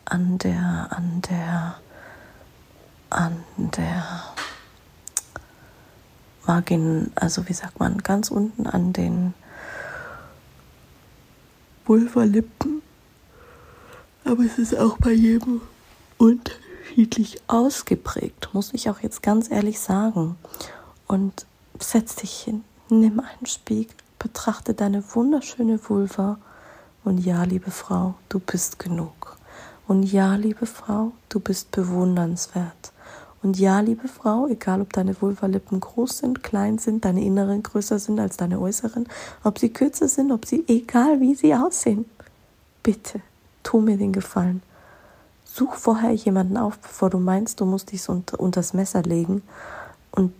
an 0.06 0.38
der, 0.38 0.88
an 0.92 1.22
der, 1.30 1.76
an 3.10 3.44
der 3.58 4.24
Vagin, 6.46 7.12
also 7.16 7.48
wie 7.48 7.54
sagt 7.54 7.80
man, 7.80 8.00
ganz 8.00 8.30
unten 8.30 8.68
an 8.68 8.94
den 8.94 9.34
Vulvalippen. 11.86 12.82
Aber 14.26 14.44
es 14.44 14.58
ist 14.58 14.78
auch 14.78 14.98
bei 14.98 15.12
jedem 15.12 15.62
unterschiedlich 16.18 17.42
ausgeprägt, 17.48 18.50
muss 18.54 18.74
ich 18.74 18.90
auch 18.90 19.00
jetzt 19.00 19.24
ganz 19.24 19.50
ehrlich 19.52 19.80
sagen. 19.80 20.38
Und 21.08 21.46
setz 21.80 22.16
dich 22.16 22.32
hin, 22.32 22.64
nimm 22.90 23.20
einen 23.20 23.46
Spiegel 23.46 23.96
Betrachte 24.24 24.74
deine 24.74 25.03
wunderschöne 25.15 25.77
Vulva 25.89 26.38
und 27.03 27.18
ja, 27.18 27.44
liebe 27.44 27.72
Frau, 27.72 28.13
du 28.30 28.39
bist 28.39 28.80
genug. 28.80 29.36
Und 29.86 30.03
ja, 30.03 30.36
liebe 30.36 30.65
Frau, 30.65 31.12
du 31.27 31.42
bist 31.42 31.72
bewundernswert. 31.72 32.94
Und 33.42 33.60
ja, 33.60 33.82
liebe 33.82 34.08
Frau, 34.08 34.48
egal 34.48 34.80
ob 34.80 34.94
deine 34.94 35.22
Vulvalippen 35.22 35.82
groß 35.82 36.20
sind, 36.20 36.42
klein 36.42 36.77
sind, 36.77 37.03
deine 37.03 37.22
inneren 37.22 37.63
größer 37.63 38.00
sind 38.00 38.18
als 38.18 38.38
deine 38.38 38.62
äußeren, 38.62 39.10
ob 39.44 39.60
sie 39.60 39.74
kürzer 39.74 40.08
sind, 40.08 40.32
ob 40.32 40.46
sie, 40.46 40.63
egal 40.70 41.20
wie 41.20 41.36
sie 41.36 41.53
aussehen, 41.53 42.06
bitte, 42.82 43.20
tu 43.62 43.82
mir 43.82 43.98
den 43.98 44.13
Gefallen. 44.13 44.63
Such 45.44 45.74
vorher 45.74 46.13
jemanden 46.13 46.56
auf, 46.56 46.80
bevor 46.80 47.10
du 47.10 47.20
meinst, 47.20 47.60
du 47.60 47.65
musst 47.65 47.92
dich 47.92 48.08
unter, 48.08 48.38
das 48.51 48.74
Messer 48.74 49.01
legen 49.01 49.42
und 50.12 50.34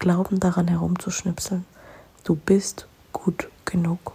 glauben 0.00 0.40
daran 0.40 0.66
herumzuschnipseln. 0.66 1.64
Du 2.24 2.34
bist 2.34 2.88
gut 3.12 3.48
genug. 3.64 4.14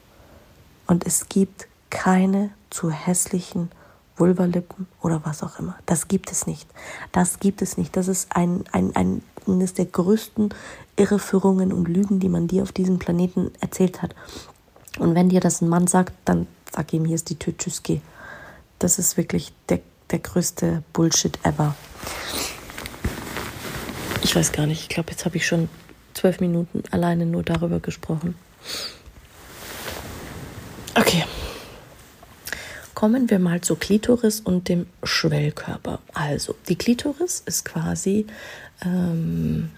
Und 0.87 1.05
es 1.05 1.29
gibt 1.29 1.67
keine 1.89 2.51
zu 2.69 2.89
hässlichen 2.89 3.69
Vulvalippen 4.15 4.87
oder 5.01 5.21
was 5.23 5.43
auch 5.43 5.59
immer. 5.59 5.77
Das 5.85 6.07
gibt 6.07 6.31
es 6.31 6.45
nicht. 6.45 6.67
Das 7.11 7.39
gibt 7.39 7.61
es 7.61 7.77
nicht. 7.77 7.95
Das 7.95 8.07
ist 8.07 8.35
ein, 8.35 8.63
ein, 8.71 8.95
ein, 8.95 9.23
eines 9.47 9.73
der 9.73 9.85
größten 9.85 10.53
Irreführungen 10.95 11.73
und 11.73 11.87
Lügen, 11.87 12.19
die 12.19 12.29
man 12.29 12.47
dir 12.47 12.63
auf 12.63 12.71
diesem 12.71 12.99
Planeten 12.99 13.51
erzählt 13.59 14.01
hat. 14.01 14.15
Und 14.99 15.15
wenn 15.15 15.29
dir 15.29 15.39
das 15.39 15.61
ein 15.61 15.69
Mann 15.69 15.87
sagt, 15.87 16.13
dann 16.25 16.47
sag 16.71 16.93
ihm, 16.93 17.05
hier 17.05 17.15
ist 17.15 17.29
die 17.29 17.39
Tür, 17.39 17.57
tschüss, 17.57 17.81
geh. 17.81 18.01
Das 18.79 18.99
ist 18.99 19.17
wirklich 19.17 19.53
der, 19.69 19.79
der 20.11 20.19
größte 20.19 20.83
Bullshit 20.93 21.39
ever. 21.43 21.75
Ich 24.21 24.35
weiß 24.35 24.51
gar 24.51 24.67
nicht, 24.67 24.81
ich 24.81 24.89
glaube, 24.89 25.11
jetzt 25.11 25.25
habe 25.25 25.37
ich 25.37 25.47
schon 25.47 25.69
zwölf 26.13 26.39
Minuten 26.39 26.83
alleine 26.91 27.25
nur 27.25 27.43
darüber 27.43 27.79
gesprochen. 27.79 28.35
Okay. 30.95 31.25
Kommen 32.93 33.29
wir 33.29 33.39
mal 33.39 33.61
zur 33.61 33.79
Klitoris 33.79 34.39
und 34.39 34.69
dem 34.69 34.85
Schwellkörper. 35.03 35.99
Also, 36.13 36.55
die 36.69 36.75
Klitoris 36.75 37.43
ist 37.45 37.65
quasi 37.65 38.27
ähm, 38.81 39.71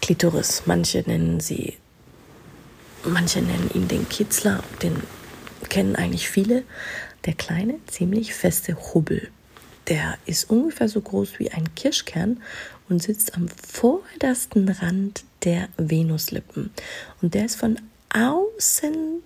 Klitoris. 0.00 0.62
Manche 0.66 1.02
nennen 1.06 1.40
sie, 1.40 1.76
manche 3.04 3.42
nennen 3.42 3.70
ihn 3.74 3.88
den 3.88 4.08
Kitzler, 4.08 4.62
den 4.82 5.02
kennen 5.68 5.96
eigentlich 5.96 6.28
viele. 6.28 6.62
Der 7.24 7.34
kleine, 7.34 7.80
ziemlich 7.88 8.32
feste 8.32 8.76
Hubbel. 8.94 9.28
Der 9.88 10.16
ist 10.26 10.48
ungefähr 10.48 10.88
so 10.88 11.00
groß 11.00 11.38
wie 11.38 11.50
ein 11.50 11.74
Kirschkern 11.74 12.40
und 12.88 13.02
sitzt 13.02 13.34
am 13.34 13.48
vordersten 13.48 14.68
Rand 14.68 15.24
der 15.46 15.68
Venuslippen. 15.78 16.70
Und 17.22 17.32
der 17.32 17.46
ist 17.46 17.56
von 17.56 17.78
außen 18.12 19.22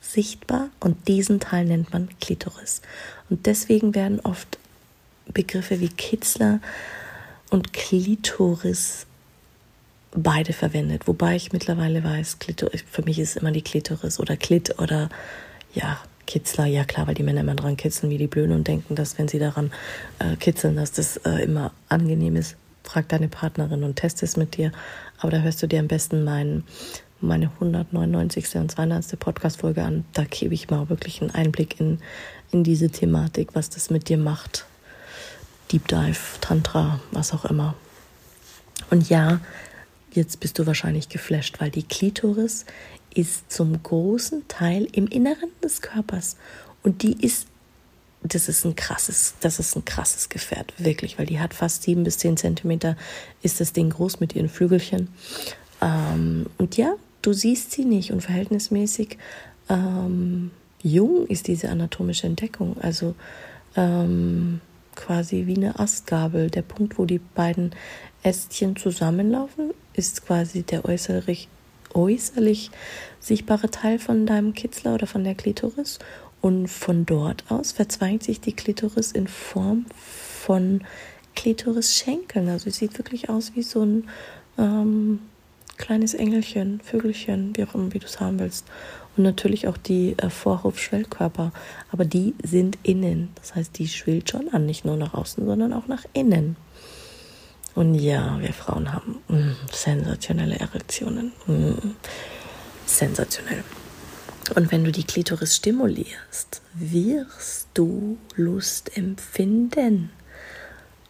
sichtbar 0.00 0.68
und 0.80 1.08
diesen 1.08 1.40
Teil 1.40 1.64
nennt 1.64 1.92
man 1.92 2.08
Klitoris. 2.20 2.82
Und 3.30 3.46
deswegen 3.46 3.94
werden 3.94 4.20
oft 4.20 4.58
Begriffe 5.32 5.80
wie 5.80 5.88
Kitzler 5.88 6.60
und 7.50 7.72
Klitoris 7.72 9.06
beide 10.14 10.52
verwendet. 10.52 11.08
Wobei 11.08 11.36
ich 11.36 11.52
mittlerweile 11.52 12.04
weiß, 12.04 12.38
Klitoris, 12.38 12.84
für 12.88 13.02
mich 13.02 13.18
ist 13.18 13.36
immer 13.36 13.50
die 13.50 13.62
Klitoris 13.62 14.20
oder 14.20 14.36
Klit 14.36 14.78
oder 14.78 15.08
ja, 15.72 15.98
Kitzler, 16.26 16.66
ja 16.66 16.84
klar, 16.84 17.06
weil 17.06 17.14
die 17.14 17.22
Männer 17.22 17.40
immer 17.40 17.54
dran 17.54 17.76
kitzeln 17.76 18.10
wie 18.10 18.18
die 18.18 18.26
Blöden 18.26 18.54
und 18.54 18.68
denken, 18.68 18.94
dass 18.94 19.18
wenn 19.18 19.28
sie 19.28 19.38
daran 19.38 19.72
äh, 20.18 20.36
kitzeln, 20.36 20.76
dass 20.76 20.92
das 20.92 21.16
äh, 21.18 21.42
immer 21.42 21.72
angenehm 21.88 22.36
ist. 22.36 22.56
Frag 22.82 23.08
deine 23.08 23.28
Partnerin 23.28 23.82
und 23.82 23.96
test 23.96 24.22
es 24.22 24.36
mit 24.36 24.56
dir. 24.56 24.70
Aber 25.24 25.30
da 25.30 25.38
hörst 25.38 25.62
du 25.62 25.66
dir 25.66 25.80
am 25.80 25.88
besten 25.88 26.22
meinen 26.22 26.64
meine 27.22 27.46
199. 27.46 28.56
und 28.56 28.70
200. 28.70 29.18
Podcast-Folge 29.18 29.82
an. 29.82 30.04
Da 30.12 30.24
gebe 30.24 30.52
ich 30.52 30.68
mal 30.68 30.90
wirklich 30.90 31.22
einen 31.22 31.30
Einblick 31.30 31.80
in, 31.80 31.98
in 32.52 32.62
diese 32.62 32.90
Thematik, 32.90 33.54
was 33.54 33.70
das 33.70 33.88
mit 33.88 34.10
dir 34.10 34.18
macht. 34.18 34.66
Deep 35.72 35.88
Dive, 35.88 36.18
Tantra, 36.42 37.00
was 37.10 37.32
auch 37.32 37.46
immer. 37.46 37.74
Und 38.90 39.08
ja, 39.08 39.40
jetzt 40.12 40.40
bist 40.40 40.58
du 40.58 40.66
wahrscheinlich 40.66 41.08
geflasht, 41.08 41.58
weil 41.58 41.70
die 41.70 41.84
Klitoris 41.84 42.66
ist 43.14 43.50
zum 43.50 43.82
großen 43.82 44.46
Teil 44.48 44.86
im 44.92 45.06
Inneren 45.06 45.48
des 45.62 45.80
Körpers. 45.80 46.36
Und 46.82 47.02
die 47.02 47.24
ist, 47.24 47.46
das 48.24 48.48
ist 48.48 48.64
ein 48.64 48.74
krasses, 48.74 49.34
das 49.40 49.58
ist 49.58 49.76
ein 49.76 49.84
krasses 49.84 50.28
Gefährt, 50.28 50.72
wirklich, 50.78 51.18
weil 51.18 51.26
die 51.26 51.40
hat 51.40 51.54
fast 51.54 51.82
sieben 51.82 52.04
bis 52.04 52.18
zehn 52.18 52.36
Zentimeter, 52.36 52.96
ist 53.42 53.60
das 53.60 53.72
Ding 53.72 53.90
groß 53.90 54.20
mit 54.20 54.34
ihren 54.34 54.48
Flügelchen. 54.48 55.08
Ähm, 55.82 56.46
und 56.58 56.76
ja, 56.76 56.94
du 57.22 57.32
siehst 57.32 57.72
sie 57.72 57.84
nicht 57.84 58.12
und 58.12 58.22
verhältnismäßig 58.22 59.18
ähm, 59.68 60.50
jung 60.82 61.26
ist 61.26 61.48
diese 61.48 61.68
anatomische 61.68 62.26
Entdeckung. 62.26 62.76
Also 62.80 63.14
ähm, 63.76 64.60
quasi 64.94 65.46
wie 65.46 65.56
eine 65.56 65.78
Astgabel. 65.78 66.50
Der 66.50 66.62
Punkt, 66.62 66.98
wo 66.98 67.04
die 67.04 67.18
beiden 67.18 67.72
Ästchen 68.22 68.76
zusammenlaufen, 68.76 69.72
ist 69.92 70.24
quasi 70.26 70.62
der 70.62 70.84
äußerlich, 70.84 71.48
äußerlich 71.92 72.70
sichtbare 73.20 73.70
Teil 73.70 73.98
von 73.98 74.26
deinem 74.26 74.54
Kitzler 74.54 74.94
oder 74.94 75.06
von 75.06 75.24
der 75.24 75.34
Klitoris. 75.34 75.98
Und 76.44 76.68
von 76.68 77.06
dort 77.06 77.42
aus 77.48 77.72
verzweigt 77.72 78.24
sich 78.24 78.38
die 78.38 78.52
Klitoris 78.52 79.12
in 79.12 79.28
Form 79.28 79.86
von 79.96 80.82
Klitoris-Schenkeln. 81.34 82.50
Also 82.50 82.68
es 82.68 82.76
sieht 82.76 82.98
wirklich 82.98 83.30
aus 83.30 83.52
wie 83.54 83.62
so 83.62 83.82
ein 83.82 84.10
ähm, 84.58 85.20
kleines 85.78 86.12
Engelchen, 86.12 86.82
Vögelchen, 86.84 87.56
wie 87.56 87.64
auch 87.64 87.74
immer, 87.74 87.94
wie 87.94 87.98
du 87.98 88.04
es 88.04 88.20
haben 88.20 88.40
willst. 88.40 88.66
und 89.16 89.22
natürlich 89.22 89.68
auch 89.68 89.78
die 89.78 90.16
äh, 90.18 90.28
Vorhofschwellkörper. 90.28 91.50
Aber 91.90 92.04
die 92.04 92.34
sind 92.42 92.76
innen. 92.82 93.30
Das 93.36 93.54
heißt, 93.54 93.78
die 93.78 93.88
schwillt 93.88 94.28
schon 94.28 94.50
an, 94.50 94.66
nicht 94.66 94.84
nur 94.84 94.98
nach 94.98 95.14
außen, 95.14 95.46
sondern 95.46 95.72
auch 95.72 95.86
nach 95.86 96.04
innen. 96.12 96.56
Und 97.74 97.94
ja, 97.94 98.38
wir 98.38 98.52
Frauen 98.52 98.92
haben 98.92 99.16
mm, 99.28 99.56
sensationelle 99.72 100.60
Erektionen. 100.60 101.32
Mm, 101.46 101.94
sensationell. 102.84 103.64
Und 104.54 104.70
wenn 104.70 104.84
du 104.84 104.92
die 104.92 105.04
Klitoris 105.04 105.56
stimulierst, 105.56 106.60
wirst 106.74 107.68
du 107.74 108.18
Lust 108.36 108.96
empfinden. 108.96 110.10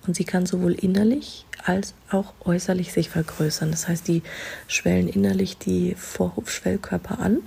Und 0.07 0.17
sie 0.17 0.25
kann 0.25 0.47
sowohl 0.47 0.73
innerlich 0.73 1.47
als 1.64 1.95
auch 2.11 2.35
äußerlich 2.45 2.93
sich 2.93 3.09
vergrößern. 3.09 3.71
Das 3.71 3.88
heißt, 3.88 4.07
die 4.07 4.23
schwellen 4.69 5.09
innerlich 5.09 5.57
die 5.59 5.95
Vorhofschwellkörper 5.95 7.19
an 7.19 7.38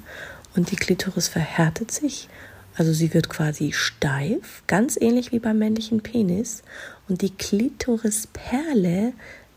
und 0.56 0.72
die 0.72 0.76
Klitoris 0.76 1.28
verhärtet 1.28 1.92
sich. 1.92 2.28
Also 2.76 2.94
sie 2.94 3.14
wird 3.14 3.30
quasi 3.30 3.74
steif, 3.74 4.64
ganz 4.68 4.98
ähnlich 5.00 5.32
wie 5.32 5.40
beim 5.40 5.58
männlichen 5.58 6.02
Penis. 6.02 6.64
Und 7.08 7.22
die 7.22 7.32
Klitorisperle 7.32 9.14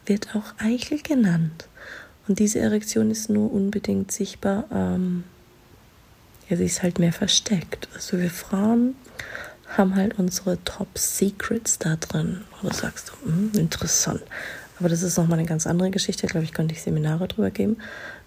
wird 0.06 0.34
auch 0.34 0.54
Eichel 0.58 1.02
genannt. 1.02 1.68
Und 2.28 2.38
diese 2.38 2.60
Erektion 2.60 3.10
ist 3.10 3.28
nur 3.28 3.52
unbedingt 3.52 4.12
sichtbar, 4.12 4.64
ähm, 4.72 5.24
ja, 6.50 6.56
sie 6.56 6.64
ist 6.64 6.82
halt 6.82 6.98
mehr 6.98 7.12
versteckt. 7.12 7.88
Also 7.94 8.18
wir 8.18 8.30
Frauen 8.30 8.96
haben 9.68 9.94
halt 9.94 10.18
unsere 10.18 10.62
Top 10.64 10.98
Secrets 10.98 11.78
da 11.78 11.94
drin. 11.96 12.42
Du 12.60 12.72
sagst, 12.72 13.12
hm, 13.22 13.52
interessant. 13.54 14.20
Aber 14.78 14.88
das 14.88 15.02
ist 15.02 15.16
nochmal 15.16 15.38
eine 15.38 15.48
ganz 15.48 15.66
andere 15.66 15.90
Geschichte. 15.90 16.26
Ich 16.26 16.32
glaube, 16.32 16.44
ich 16.44 16.52
könnte 16.52 16.74
ich 16.74 16.82
Seminare 16.82 17.28
drüber 17.28 17.50
geben, 17.50 17.76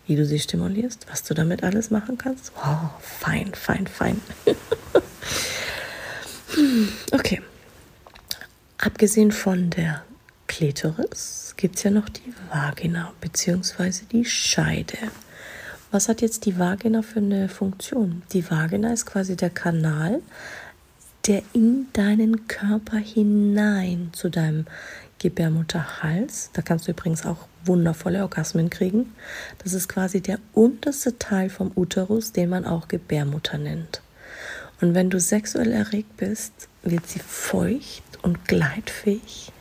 wie 0.08 0.16
du 0.16 0.26
sie 0.26 0.40
stimulierst, 0.40 1.06
was 1.12 1.24
du 1.24 1.34
damit 1.34 1.64
alles 1.64 1.92
machen 1.92 2.18
kannst. 2.18 2.54
Wow, 2.56 2.92
fein, 3.02 3.54
fein, 3.54 3.88
fein. 3.88 4.22
okay. 7.12 7.42
Abgesehen 8.78 9.32
von 9.32 9.70
der 9.70 10.04
Klitoris 10.48 11.56
gibt 11.58 11.76
es 11.76 11.84
ja 11.84 11.92
noch 11.92 12.08
die 12.08 12.34
Vagina 12.52 13.12
bzw. 13.20 14.06
die 14.12 14.24
Scheide. 14.24 14.98
Was 15.94 16.10
hat 16.10 16.22
jetzt 16.22 16.48
die 16.48 16.58
Vagina 16.58 17.04
für 17.04 17.20
eine 17.20 17.48
Funktion? 17.48 18.24
Die 18.32 18.50
Vagina 18.50 18.92
ist 18.92 19.06
quasi 19.06 19.36
der 19.36 19.52
Kanal, 19.52 20.24
der 21.28 21.44
in 21.54 21.86
deinen 21.94 22.48
Körper 22.48 22.98
hinein 22.98 24.10
zu 24.12 24.30
deinem 24.30 24.66
Gebärmutterhals, 25.20 26.50
da 26.54 26.64
kannst 26.64 26.88
du 26.88 26.94
übrigens 26.94 27.28
auch 27.28 27.48
wundervolle 27.64 28.24
Orgasmen 28.24 28.72
kriegen. 28.72 29.14
Das 29.64 29.74
ist 29.74 29.88
quasi 29.88 30.20
der 30.20 30.40
unterste 30.54 31.20
Teil 31.20 31.52
vom 31.52 31.72
Uterus, 31.76 32.32
den 32.32 32.50
man 32.50 32.66
auch 32.66 32.88
Gebärmutter 32.88 33.60
nennt. 33.60 34.02
Und 34.82 34.96
wenn 34.96 35.12
du 35.12 35.20
sexuell 35.20 35.72
erregt 35.72 36.18
bist, 36.18 36.70
wird 36.82 37.06
sie 37.06 37.20
feucht 37.20 38.02
und 38.24 38.48
gleitfähig. 38.48 39.52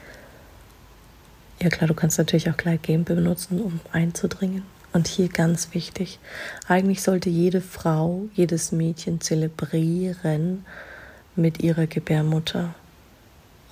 Ja 1.60 1.68
klar, 1.68 1.88
du 1.88 1.94
kannst 1.94 2.16
natürlich 2.16 2.48
auch 2.48 2.56
Gleitgel 2.56 3.00
benutzen, 3.00 3.60
um 3.60 3.80
einzudringen. 3.92 4.71
Und 4.92 5.08
hier 5.08 5.28
ganz 5.28 5.72
wichtig, 5.72 6.18
eigentlich 6.68 7.02
sollte 7.02 7.30
jede 7.30 7.60
Frau, 7.60 8.28
jedes 8.34 8.72
Mädchen 8.72 9.20
zelebrieren 9.20 10.66
mit 11.34 11.62
ihrer 11.62 11.86
Gebärmutter 11.86 12.74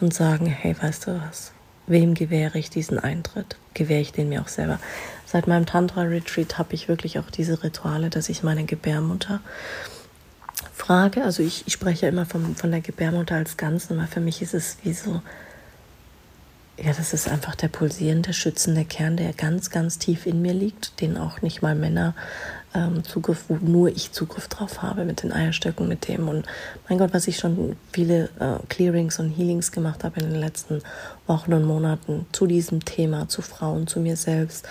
und 0.01 0.15
sagen, 0.15 0.47
hey, 0.47 0.75
weißt 0.81 1.07
du 1.07 1.21
was, 1.21 1.53
wem 1.87 2.15
gewähre 2.15 2.59
ich 2.59 2.71
diesen 2.71 2.99
Eintritt? 2.99 3.57
Gewähre 3.75 4.01
ich 4.01 4.13
den 4.13 4.31
mir 4.31 4.41
auch 4.41 4.49
selber? 4.49 4.79
Seit 5.27 5.47
meinem 5.47 5.67
Tantra-Retreat 5.67 6.59
habe 6.59 6.75
ich 6.75 6.89
wirklich 6.89 7.19
auch 7.19 7.31
diese 7.31 7.63
Rituale, 7.63 8.09
dass 8.09 8.31
ich 8.31 8.43
meine 8.43 8.65
Gebärmutter 8.65 9.41
frage. 10.75 11.23
Also 11.23 11.43
ich, 11.43 11.67
ich 11.67 11.75
spreche 11.75 12.07
immer 12.07 12.25
vom, 12.25 12.57
von 12.57 12.71
der 12.71 12.81
Gebärmutter 12.81 13.35
als 13.35 13.57
Ganzen, 13.57 13.99
weil 13.99 14.07
für 14.07 14.21
mich 14.21 14.41
ist 14.41 14.55
es 14.55 14.79
wie 14.83 14.95
so, 14.95 15.21
ja, 16.83 16.93
das 16.95 17.13
ist 17.13 17.29
einfach 17.29 17.55
der 17.55 17.69
pulsierende, 17.69 18.33
schützende 18.33 18.85
Kern, 18.85 19.17
der 19.17 19.33
ganz, 19.33 19.71
ganz 19.71 19.99
tief 19.99 20.27
in 20.27 20.41
mir 20.41 20.55
liegt, 20.55 21.01
den 21.01 21.19
auch 21.19 21.43
nicht 21.43 21.61
mal 21.61 21.75
Männer 21.75 22.15
ähm, 22.75 23.05
Zugriff, 23.05 23.45
wo 23.49 23.57
nur 23.57 23.89
ich 23.89 24.13
Zugriff 24.13 24.49
drauf 24.49 24.81
habe 24.81 25.05
mit 25.05 25.23
den 25.23 25.33
Eierstöcken, 25.33 25.89
mit 25.89 26.09
dem. 26.09 26.29
Und 26.29 26.47
mein 26.89 26.99
Gott, 26.99 27.13
was 27.13 27.29
ich 27.29 27.39
schon 27.39 27.77
viele 27.93 28.31
äh, 28.39 28.65
Clearings 28.69 29.19
und 29.19 29.31
Healings 29.31 29.73
gemacht 29.73 30.05
habe 30.05 30.21
in 30.21 30.31
den 30.31 30.41
letzten 30.41 30.81
Wochen 31.27 31.53
und 31.53 31.65
Monaten 31.65 32.27
zu 32.33 32.47
diesem 32.47 32.85
Thema, 32.85 33.29
zu 33.29 33.43
Frauen, 33.43 33.87
zu 33.87 34.01
mir 34.01 34.17
selbst. 34.17 34.67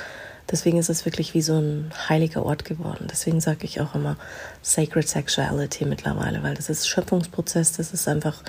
Deswegen 0.50 0.80
ist 0.80 0.90
es 0.90 1.06
wirklich 1.06 1.36
wie 1.36 1.44
so 1.44 1.60
ein 1.60 1.92
heiliger 2.10 2.44
Ort 2.44 2.66
geworden. 2.66 3.08
Deswegen 3.12 3.40
sage 3.40 3.66
ich 3.66 3.82
auch 3.82 3.94
immer 3.94 4.18
Sacred 4.64 5.08
Sexuality 5.08 5.86
mittlerweile, 5.86 6.42
weil 6.42 6.56
das 6.56 6.70
ist 6.70 6.88
Schöpfungsprozess, 6.88 7.74
das 7.74 7.94
ist 7.94 8.08
einfach 8.08 8.42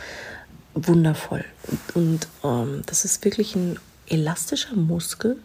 wundervoll. 0.75 1.45
Und 1.95 2.29
ähm, 2.45 2.83
das 2.87 3.05
ist 3.05 3.25
wirklich 3.25 3.55
ein 3.57 3.79
elastischer 4.07 4.75
Muskel, 4.75 5.37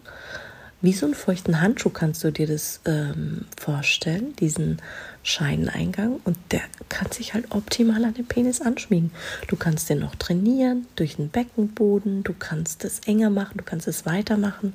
wie 0.82 0.92
so 0.92 1.06
einen 1.06 1.14
feuchten 1.14 1.60
Handschuh 1.60 1.88
kannst 1.88 2.22
du 2.22 2.30
dir 2.30 2.46
das 2.46 2.80
ähm, 2.84 3.46
vorstellen, 3.58 4.36
diesen 4.36 4.82
Scheineingang. 5.22 6.20
Und 6.24 6.36
der 6.50 6.60
kann 6.88 7.10
sich 7.10 7.32
halt 7.32 7.46
optimal 7.50 8.04
an 8.04 8.14
den 8.14 8.26
Penis 8.26 8.60
anschmiegen. 8.60 9.10
Du 9.48 9.56
kannst 9.56 9.88
den 9.88 10.00
noch 10.00 10.14
trainieren 10.14 10.86
durch 10.94 11.16
den 11.16 11.30
Beckenboden, 11.30 12.22
du 12.24 12.34
kannst 12.38 12.84
es 12.84 13.00
enger 13.00 13.30
machen, 13.30 13.56
du 13.56 13.64
kannst 13.64 13.88
es 13.88 14.04
weitermachen. 14.04 14.74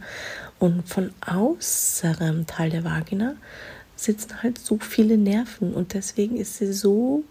Und 0.58 0.90
von 0.90 1.14
außerem 1.26 2.48
Teil 2.48 2.72
der 2.72 2.84
Vagina 2.84 3.36
sitzen 3.96 4.42
halt 4.42 4.58
so 4.58 4.80
viele 4.80 5.18
Nerven 5.18 5.74
und 5.74 5.94
deswegen 5.94 6.36
ist 6.36 6.58
sie 6.58 6.74
so 6.74 7.24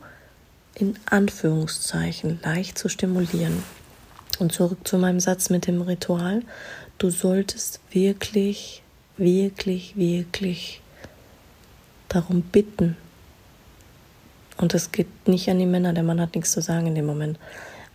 in 0.80 0.96
Anführungszeichen 1.06 2.40
leicht 2.42 2.78
zu 2.78 2.88
stimulieren. 2.88 3.62
Und 4.38 4.52
zurück 4.52 4.86
zu 4.86 4.98
meinem 4.98 5.20
Satz 5.20 5.50
mit 5.50 5.66
dem 5.66 5.82
Ritual 5.82 6.42
du 7.00 7.08
solltest 7.08 7.80
wirklich, 7.90 8.82
wirklich, 9.16 9.96
wirklich 9.96 10.80
darum 12.08 12.42
bitten. 12.42 12.96
Und 14.58 14.74
es 14.74 14.92
geht 14.92 15.08
nicht 15.26 15.48
an 15.48 15.58
die 15.58 15.66
Männer, 15.66 15.94
der 15.94 16.02
Mann 16.02 16.20
hat 16.20 16.34
nichts 16.34 16.52
zu 16.52 16.60
sagen 16.60 16.86
in 16.86 16.94
dem 16.94 17.06
Moment. 17.06 17.38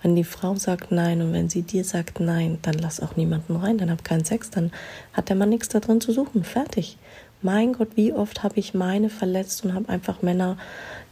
Wenn 0.02 0.16
die 0.16 0.24
Frau 0.24 0.56
sagt 0.56 0.92
nein 0.92 1.22
und 1.22 1.34
wenn 1.34 1.50
sie 1.50 1.62
dir 1.62 1.84
sagt 1.84 2.20
nein, 2.20 2.58
dann 2.64 2.76
lass 2.76 3.00
auch 3.00 3.16
niemanden 3.16 3.56
rein, 3.56 3.78
dann 3.78 3.92
hab 3.92 4.04
keinen 4.04 4.26
Sex, 4.26 4.50
dann 4.50 4.72
hat 5.14 5.30
der 5.30 5.36
Mann 5.36 5.50
nichts 5.50 5.70
da 5.70 5.80
drin 5.80 6.02
zu 6.02 6.12
suchen. 6.12 6.44
Fertig. 6.44 6.98
Mein 7.42 7.74
Gott, 7.74 7.90
wie 7.96 8.12
oft 8.12 8.42
habe 8.42 8.60
ich 8.60 8.74
meine 8.74 9.10
verletzt 9.10 9.64
und 9.64 9.76
habe 9.76 9.90
einfach 9.90 10.24
Männer 10.24 10.58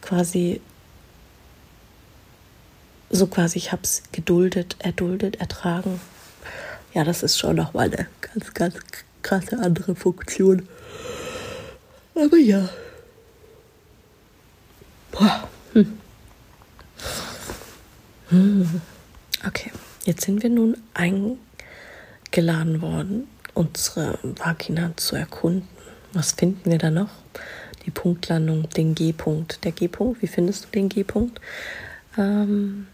quasi 0.02 0.62
so 3.14 3.28
quasi, 3.28 3.58
ich 3.58 3.72
habe 3.72 3.84
es 3.84 4.04
geduldet, 4.12 4.76
erduldet, 4.80 5.38
ertragen 5.38 6.00
ja, 6.94 7.04
das 7.04 7.24
ist 7.24 7.40
schon 7.40 7.56
nochmal 7.56 7.92
eine 7.92 8.08
ganz, 8.22 8.54
ganz 8.54 8.76
krasse 9.24 9.58
andere 9.60 9.96
Funktion. 9.96 10.68
Aber 12.14 12.38
ja. 12.38 12.70
Boah. 15.12 15.50
Hm. 15.74 15.98
Hm. 18.30 18.82
Okay, 19.48 19.72
jetzt 20.06 20.24
sind 20.24 20.44
wir 20.44 20.52
nun 20.52 20.78
eingeladen 20.94 22.82
worden, 22.82 23.28
unsere 23.56 24.20
Vagina 24.22 24.96
zu 24.96 25.16
erkunden. 25.16 25.68
Was 26.14 26.34
finden 26.34 26.70
wir 26.70 26.78
da 26.78 26.92
noch? 26.92 27.10
Die 27.86 27.92
Punktlandung, 27.92 28.70
den 28.70 28.94
G-Punkt. 28.94 29.64
Der 29.64 29.72
G-Punkt, 29.72 30.22
wie 30.22 30.28
findest 30.28 30.66
du 30.66 30.70
den 30.70 30.90
G-Punkt? 30.90 31.42
Ähm, 32.18 32.88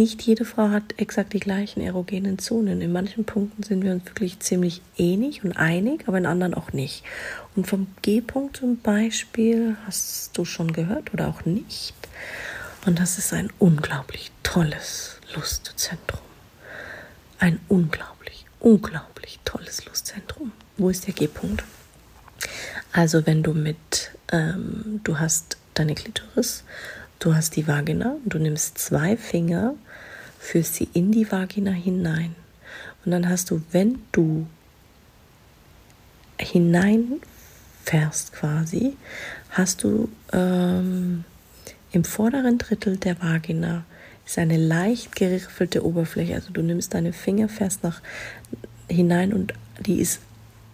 nicht 0.00 0.22
jede 0.22 0.46
Frau 0.46 0.70
hat 0.70 0.94
exakt 0.96 1.34
die 1.34 1.40
gleichen 1.40 1.82
erogenen 1.82 2.38
Zonen. 2.38 2.80
In 2.80 2.90
manchen 2.90 3.26
Punkten 3.26 3.62
sind 3.62 3.84
wir 3.84 3.92
uns 3.92 4.06
wirklich 4.06 4.40
ziemlich 4.40 4.80
ähnlich 4.96 5.44
und 5.44 5.52
einig, 5.52 6.04
aber 6.06 6.16
in 6.16 6.24
anderen 6.24 6.54
auch 6.54 6.72
nicht. 6.72 7.04
Und 7.54 7.66
vom 7.66 7.86
G-Punkt 8.00 8.56
zum 8.56 8.78
Beispiel 8.78 9.76
hast 9.84 10.30
du 10.38 10.46
schon 10.46 10.72
gehört 10.72 11.12
oder 11.12 11.28
auch 11.28 11.44
nicht. 11.44 11.92
Und 12.86 12.98
das 12.98 13.18
ist 13.18 13.34
ein 13.34 13.52
unglaublich 13.58 14.32
tolles 14.42 15.18
Lustzentrum. 15.34 16.22
Ein 17.38 17.60
unglaublich, 17.68 18.46
unglaublich 18.58 19.38
tolles 19.44 19.84
Lustzentrum. 19.84 20.52
Wo 20.78 20.88
ist 20.88 21.06
der 21.06 21.12
G-Punkt? 21.12 21.62
Also 22.90 23.26
wenn 23.26 23.42
du 23.42 23.52
mit, 23.52 24.12
ähm, 24.32 25.02
du 25.04 25.18
hast 25.18 25.58
deine 25.74 25.94
Klitoris, 25.94 26.64
du 27.18 27.34
hast 27.34 27.54
die 27.56 27.68
Vagina, 27.68 28.16
du 28.24 28.38
nimmst 28.38 28.78
zwei 28.78 29.18
Finger 29.18 29.74
führst 30.40 30.74
sie 30.74 30.88
in 30.94 31.12
die 31.12 31.30
Vagina 31.30 31.70
hinein. 31.70 32.34
Und 33.04 33.12
dann 33.12 33.28
hast 33.28 33.50
du, 33.50 33.62
wenn 33.70 34.00
du 34.10 34.46
hineinfährst 36.40 38.32
quasi, 38.32 38.96
hast 39.50 39.84
du 39.84 40.08
ähm, 40.32 41.24
im 41.92 42.04
vorderen 42.04 42.58
Drittel 42.58 42.96
der 42.96 43.20
Vagina 43.22 43.84
ist 44.24 44.38
eine 44.38 44.56
leicht 44.56 45.14
geriffelte 45.14 45.84
Oberfläche. 45.84 46.34
Also 46.34 46.52
du 46.52 46.62
nimmst 46.62 46.94
deine 46.94 47.12
Finger 47.12 47.48
fest 47.48 47.82
nach 47.82 48.00
hinein 48.88 49.32
und 49.32 49.52
die 49.80 50.00
ist 50.00 50.20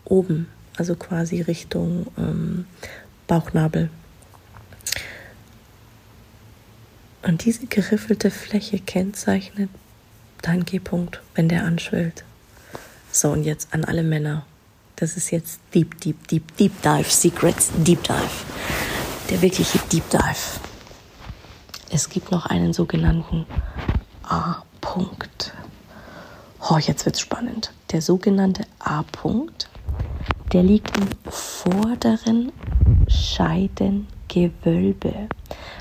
oben, 0.05 0.48
also 0.76 0.94
quasi 0.94 1.40
Richtung 1.40 2.07
ähm, 2.18 2.66
Bauchnabel. 3.26 3.90
Und 7.26 7.44
diese 7.44 7.66
geriffelte 7.66 8.30
Fläche 8.30 8.78
kennzeichnet 8.78 9.68
dein 10.42 10.64
G-Punkt, 10.64 11.20
wenn 11.34 11.48
der 11.48 11.64
anschwillt. 11.64 12.22
So, 13.10 13.30
und 13.30 13.42
jetzt 13.42 13.74
an 13.74 13.84
alle 13.84 14.04
Männer. 14.04 14.46
Das 14.94 15.16
ist 15.16 15.32
jetzt 15.32 15.58
Deep, 15.74 16.00
Deep, 16.00 16.28
Deep, 16.28 16.56
Deep 16.56 16.82
Dive 16.82 17.10
Secrets, 17.10 17.72
Deep 17.78 18.04
Dive. 18.04 18.44
Der 19.28 19.42
wirkliche 19.42 19.80
Deep 19.90 20.08
Dive. 20.08 20.60
Es 21.90 22.08
gibt 22.08 22.30
noch 22.30 22.46
einen 22.46 22.72
sogenannten 22.72 23.44
A-Punkt. 24.22 25.52
Oh, 26.70 26.78
jetzt 26.78 27.06
wird's 27.06 27.20
spannend. 27.20 27.72
Der 27.90 28.02
sogenannte 28.02 28.62
A-Punkt, 28.78 29.68
der 30.52 30.62
liegt 30.62 30.96
im 30.96 31.08
vorderen 31.28 32.52
Scheidengewölbe. 34.36 35.28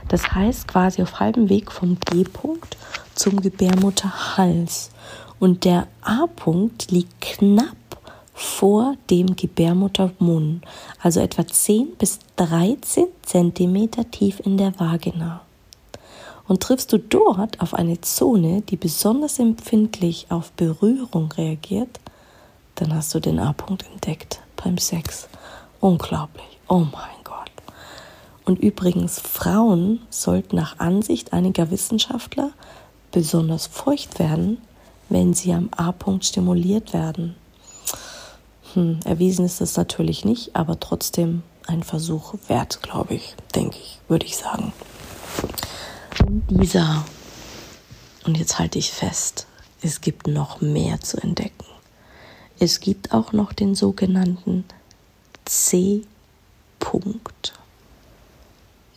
Das 0.07 0.31
heißt 0.31 0.67
quasi 0.67 1.01
auf 1.01 1.19
halbem 1.19 1.49
Weg 1.49 1.71
vom 1.71 1.97
G-Punkt 1.99 2.77
zum 3.15 3.41
Gebärmutterhals. 3.41 4.91
Und 5.39 5.65
der 5.65 5.87
A-Punkt 6.01 6.91
liegt 6.91 7.21
knapp 7.21 7.75
vor 8.33 8.95
dem 9.09 9.35
Gebärmuttermund, 9.35 10.65
also 11.01 11.21
etwa 11.21 11.47
10 11.47 11.95
bis 11.97 12.19
13 12.35 13.07
Zentimeter 13.21 14.09
tief 14.11 14.41
in 14.41 14.57
der 14.57 14.77
Vagina. 14.79 15.41
Und 16.47 16.61
triffst 16.61 16.93
du 16.93 16.99
dort 16.99 17.59
auf 17.59 17.73
eine 17.73 18.01
Zone, 18.01 18.61
die 18.61 18.75
besonders 18.75 19.39
empfindlich 19.39 20.27
auf 20.29 20.51
Berührung 20.51 21.31
reagiert, 21.31 21.99
dann 22.75 22.93
hast 22.93 23.15
du 23.15 23.19
den 23.19 23.39
A-Punkt 23.39 23.85
entdeckt 23.91 24.41
beim 24.61 24.77
Sex. 24.77 25.27
Unglaublich. 25.79 26.59
Oh 26.67 26.85
mein. 26.91 27.14
Und 28.45 28.59
übrigens, 28.59 29.19
Frauen 29.19 30.01
sollten 30.09 30.55
nach 30.55 30.79
Ansicht 30.79 31.33
einiger 31.33 31.71
Wissenschaftler 31.71 32.51
besonders 33.11 33.65
feucht 33.67 34.19
werden, 34.19 34.59
wenn 35.09 35.33
sie 35.33 35.51
am 35.53 35.69
A-Punkt 35.75 36.25
stimuliert 36.25 36.93
werden. 36.93 37.35
Hm, 38.73 38.99
erwiesen 39.03 39.45
ist 39.45 39.61
es 39.61 39.75
natürlich 39.77 40.25
nicht, 40.25 40.55
aber 40.55 40.79
trotzdem 40.79 41.41
ein 41.65 41.81
Versuch 41.81 42.35
wert, 42.47 42.83
glaube 42.83 43.15
ich, 43.15 43.35
denke 43.55 43.77
ich, 43.77 43.99
würde 44.07 44.25
ich 44.25 44.37
sagen. 44.37 44.73
Und 46.25 46.43
dieser, 46.49 47.03
und 48.25 48.37
jetzt 48.37 48.59
halte 48.59 48.77
ich 48.77 48.91
fest, 48.91 49.47
es 49.81 50.01
gibt 50.01 50.27
noch 50.27 50.61
mehr 50.61 50.99
zu 50.99 51.17
entdecken. 51.17 51.65
Es 52.59 52.79
gibt 52.79 53.11
auch 53.11 53.33
noch 53.33 53.53
den 53.53 53.75
sogenannten 53.75 54.65
C-Punkt. 55.45 56.05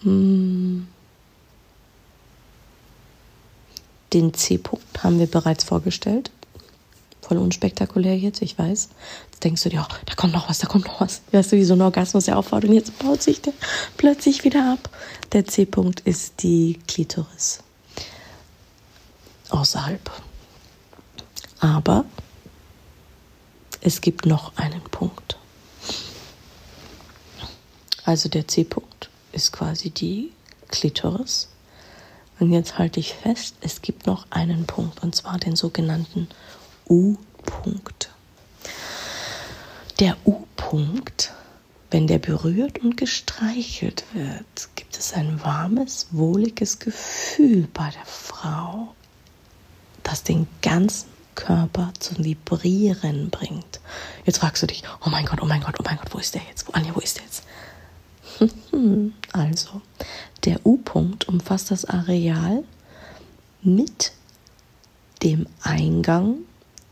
Hm. 0.02 0.86
Den 4.12 4.32
C-Punkt 4.32 5.02
haben 5.02 5.18
wir 5.18 5.26
bereits 5.26 5.64
vorgestellt. 5.64 6.30
Voll 7.20 7.36
unspektakulär 7.36 8.16
jetzt, 8.16 8.40
ich 8.40 8.58
weiß. 8.58 8.88
Jetzt 9.30 9.44
denkst 9.44 9.62
du 9.62 9.68
dir, 9.68 9.86
oh, 9.86 9.94
da 10.06 10.14
kommt 10.14 10.32
noch 10.32 10.48
was, 10.48 10.58
da 10.58 10.66
kommt 10.66 10.86
noch 10.86 11.00
was. 11.00 11.20
Weißt 11.30 11.52
du, 11.52 11.56
wie 11.56 11.64
so 11.64 11.74
ein 11.74 11.82
Orgasmus 11.82 12.24
der 12.24 12.38
auffordert 12.38 12.70
und 12.70 12.76
jetzt 12.76 12.98
baut 12.98 13.22
sich 13.22 13.42
der 13.42 13.52
plötzlich 13.98 14.44
wieder 14.44 14.72
ab. 14.72 14.88
Der 15.32 15.44
C-Punkt 15.44 16.00
ist 16.00 16.42
die 16.42 16.78
Klitoris. 16.86 17.60
Außerhalb. 19.50 20.10
Aber 21.60 22.06
es 23.80 24.00
gibt 24.00 24.24
noch 24.24 24.56
einen 24.56 24.82
Punkt. 24.82 25.36
Also 28.04 28.30
der 28.30 28.48
C-Punkt 28.48 29.07
ist 29.32 29.52
quasi 29.52 29.90
die 29.90 30.32
Klitoris. 30.68 31.48
Und 32.38 32.52
jetzt 32.52 32.78
halte 32.78 33.00
ich 33.00 33.14
fest, 33.14 33.56
es 33.60 33.82
gibt 33.82 34.06
noch 34.06 34.26
einen 34.30 34.66
Punkt, 34.66 35.02
und 35.02 35.14
zwar 35.14 35.38
den 35.38 35.56
sogenannten 35.56 36.28
U-Punkt. 36.88 38.10
Der 39.98 40.16
U-Punkt, 40.24 41.32
wenn 41.90 42.06
der 42.06 42.18
berührt 42.18 42.78
und 42.78 42.96
gestreichelt 42.96 44.04
wird, 44.12 44.68
gibt 44.76 44.96
es 44.96 45.12
ein 45.14 45.42
warmes, 45.42 46.06
wohliges 46.12 46.78
Gefühl 46.78 47.66
bei 47.74 47.90
der 47.90 48.04
Frau, 48.04 48.94
das 50.04 50.22
den 50.22 50.46
ganzen 50.62 51.08
Körper 51.34 51.92
zum 51.98 52.24
Vibrieren 52.24 53.30
bringt. 53.30 53.80
Jetzt 54.24 54.38
fragst 54.38 54.62
du 54.62 54.66
dich, 54.66 54.82
oh 55.04 55.08
mein 55.08 55.24
Gott, 55.24 55.40
oh 55.42 55.46
mein 55.46 55.60
Gott, 55.60 55.76
oh 55.78 55.82
mein 55.84 55.96
Gott, 55.96 56.12
wo 56.12 56.18
ist 56.18 56.34
der 56.34 56.42
jetzt? 56.48 56.66
Anja, 56.74 56.94
wo 56.94 57.00
ist 57.00 57.16
der 57.16 57.24
jetzt? 57.24 57.44
Also, 59.32 59.82
der 60.44 60.64
U-Punkt 60.64 61.28
umfasst 61.28 61.70
das 61.70 61.84
Areal 61.84 62.64
mit 63.62 64.12
dem 65.22 65.46
Eingang 65.62 66.38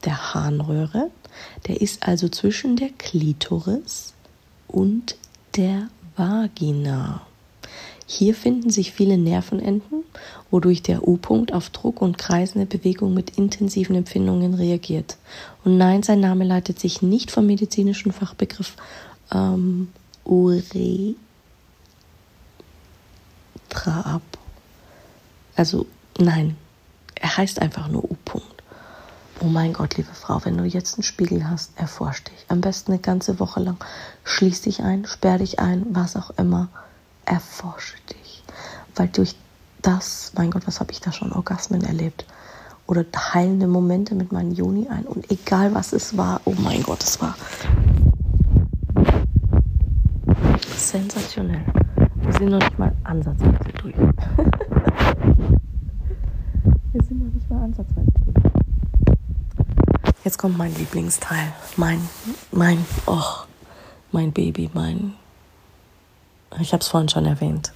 der 0.05 0.35
Harnröhre. 0.35 1.11
Der 1.67 1.81
ist 1.81 2.07
also 2.07 2.29
zwischen 2.29 2.77
der 2.77 2.91
Klitoris 2.91 4.15
und 4.67 5.17
der 5.57 5.89
Vagina. 6.17 7.23
Hier 8.07 8.35
finden 8.35 8.71
sich 8.71 8.93
viele 8.93 9.19
Nervenenden, 9.19 10.05
wodurch 10.51 10.83
der 10.83 11.07
U-Punkt 11.07 11.53
auf 11.53 11.71
Druck 11.71 12.01
und 12.01 12.19
kreisende 12.19 12.67
Bewegung 12.67 13.15
mit 13.15 13.37
intensiven 13.37 13.97
Empfindungen 13.97 14.55
reagiert. 14.55 15.17
Und 15.65 15.77
nein, 15.77 16.05
sein 16.05 16.21
Name 16.21 16.45
leitet 16.45 16.79
sich 16.79 17.03
nicht 17.03 17.33
vom 17.33 17.47
medizinischen 17.47 18.13
Fachbegriff 18.13 18.77
ähm, 19.33 19.89
Ab. 23.75 24.23
Also 25.55 25.87
nein, 26.19 26.57
er 27.15 27.37
heißt 27.37 27.61
einfach 27.61 27.89
nur 27.89 28.05
U-Punkt. 28.05 28.63
Oh 29.41 29.47
mein 29.47 29.75
Gott, 29.75 29.97
liebe 29.97 30.13
Frau, 30.15 30.41
wenn 30.45 30.57
du 30.57 30.65
jetzt 30.65 30.97
einen 30.97 31.03
Spiegel 31.03 31.49
hast, 31.49 31.73
erforsch 31.77 32.25
dich. 32.25 32.47
Am 32.49 32.63
besten 32.63 32.93
eine 32.93 33.01
ganze 33.01 33.39
Woche 33.39 33.61
lang. 33.61 33.77
Schließ 34.25 34.63
dich 34.63 34.83
ein, 34.83 35.07
sperr 35.07 35.39
dich 35.39 35.59
ein, 35.59 35.85
was 35.91 36.17
auch 36.17 36.31
immer 36.39 36.69
erforsche 37.27 37.97
dich. 38.11 38.43
Weil 38.95 39.09
durch 39.09 39.37
das, 39.83 40.33
mein 40.37 40.51
Gott, 40.51 40.67
was 40.67 40.81
habe 40.81 40.93
ich 40.93 41.01
da 41.01 41.13
schon, 41.13 41.33
Orgasmen 41.33 41.83
erlebt. 41.83 42.25
Oder 42.87 43.05
heilende 43.35 43.67
Momente 43.67 44.15
mit 44.15 44.33
meinen 44.33 44.53
Juni 44.53 44.89
ein. 44.89 45.05
Und 45.05 45.31
egal 45.31 45.75
was 45.75 45.93
es 45.93 46.17
war, 46.17 46.41
oh 46.45 46.55
mein 46.59 46.83
Gott, 46.83 47.03
es 47.03 47.21
war 47.21 47.37
sensationell. 50.77 51.65
Wir 52.27 52.33
sind 52.33 52.51
noch 52.51 52.59
nicht 52.59 52.79
mal 52.79 52.93
ansatzweise 53.05 53.73
durch. 53.81 53.97
Wir 56.93 57.03
sind 57.03 57.25
noch 57.25 57.33
nicht 57.33 57.51
mal 57.51 57.63
ansatzweise 57.65 58.13
durch. 58.25 58.37
Jetzt 60.25 60.39
kommt 60.39 60.59
mein 60.59 60.75
Lieblingsteil. 60.75 61.53
Mein, 61.77 62.01
mein, 62.53 62.85
oh, 63.07 63.23
mein 64.13 64.33
Baby, 64.33 64.71
mein 64.75 65.15
ich 66.61 66.73
habe 66.73 66.81
es 66.81 66.89
vorhin 66.89 67.09
schon 67.09 67.27
erwähnt. 67.27 67.73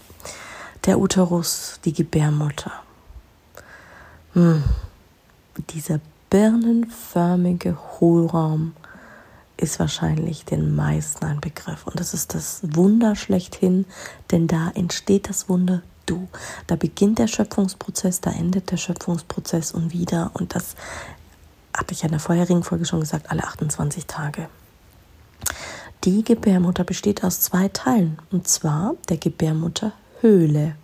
Der 0.86 0.98
Uterus, 0.98 1.80
die 1.84 1.92
Gebärmutter. 1.92 2.72
Hm. 4.32 4.62
Dieser 5.70 6.00
birnenförmige 6.30 7.76
Hohlraum 7.98 8.72
ist 9.60 9.78
wahrscheinlich 9.78 10.44
den 10.44 10.74
meisten 10.74 11.24
ein 11.24 11.40
Begriff. 11.40 11.86
Und 11.86 12.00
das 12.00 12.14
ist 12.14 12.34
das 12.34 12.60
Wunder 12.62 13.14
schlechthin, 13.14 13.84
denn 14.30 14.46
da 14.46 14.70
entsteht 14.74 15.28
das 15.28 15.48
Wunder 15.48 15.82
du. 16.06 16.28
Da 16.66 16.76
beginnt 16.76 17.18
der 17.18 17.28
Schöpfungsprozess, 17.28 18.20
da 18.20 18.30
endet 18.30 18.70
der 18.70 18.76
Schöpfungsprozess 18.76 19.72
und 19.72 19.92
wieder. 19.92 20.30
Und 20.34 20.54
das 20.54 20.74
hatte 21.74 21.92
ich 21.92 22.00
ja 22.00 22.06
in 22.06 22.12
der 22.12 22.20
vorherigen 22.20 22.62
Folge 22.62 22.86
schon 22.86 23.00
gesagt, 23.00 23.30
alle 23.30 23.44
28 23.44 24.06
Tage. 24.06 24.48
Die 26.04 26.24
Gebärmutter 26.24 26.84
besteht 26.84 27.22
aus 27.24 27.40
zwei 27.40 27.68
Teilen, 27.68 28.18
und 28.30 28.48
zwar 28.48 28.94
der 29.08 29.18
Gebärmutterhöhle. 29.18 30.74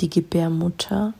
Die 0.00 0.10
Gebärmutter 0.10 1.12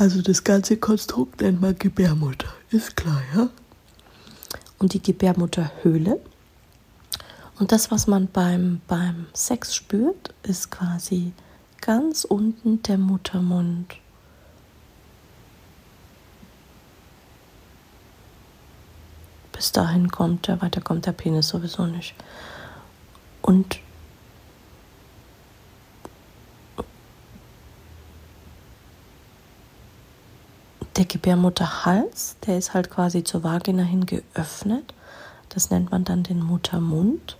Also 0.00 0.22
das 0.22 0.44
ganze 0.44 0.78
Konstrukt 0.78 1.42
nennt 1.42 1.60
man 1.60 1.78
Gebärmutter, 1.78 2.48
ist 2.70 2.96
klar, 2.96 3.20
ja? 3.36 3.50
Und 4.78 4.94
die 4.94 5.02
Gebärmutterhöhle. 5.02 6.18
Und 7.58 7.70
das, 7.70 7.90
was 7.90 8.06
man 8.06 8.26
beim, 8.26 8.80
beim 8.88 9.26
Sex 9.34 9.74
spürt, 9.74 10.32
ist 10.42 10.70
quasi 10.70 11.34
ganz 11.82 12.24
unten 12.24 12.82
der 12.82 12.96
Muttermund. 12.96 13.96
bis 19.52 19.72
dahin 19.72 20.10
kommt 20.10 20.48
er, 20.48 20.62
weiter 20.62 20.80
kommt 20.80 21.04
der 21.04 21.12
Penis 21.12 21.48
sowieso 21.48 21.84
nicht. 21.84 22.14
Und 23.42 23.80
der 30.96 31.04
Gebärmutterhals, 31.04 32.36
der 32.46 32.58
ist 32.58 32.74
halt 32.74 32.90
quasi 32.90 33.24
zur 33.24 33.44
Vagina 33.44 33.82
hin 33.82 34.06
geöffnet. 34.06 34.94
Das 35.48 35.70
nennt 35.70 35.90
man 35.90 36.04
dann 36.04 36.22
den 36.22 36.42
Muttermund. 36.42 37.36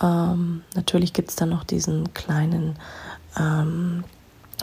Ähm, 0.00 0.62
natürlich 0.74 1.12
gibt 1.12 1.30
es 1.30 1.36
dann 1.36 1.50
noch 1.50 1.64
diesen 1.64 2.14
kleinen 2.14 2.76
ähm, 3.36 4.04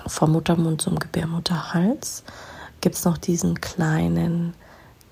vom 0.07 0.31
Muttermund 0.31 0.81
zum 0.81 0.97
Gebärmutterhals. 0.99 2.23
Gibt 2.81 2.95
es 2.95 3.05
noch 3.05 3.17
diesen 3.17 3.61
kleinen 3.61 4.53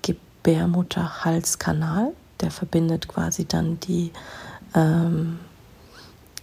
Gebärmutterhalskanal, 0.02 2.12
der 2.40 2.50
verbindet 2.50 3.08
quasi 3.08 3.46
dann 3.46 3.80
die 3.80 4.12
ähm, 4.74 5.38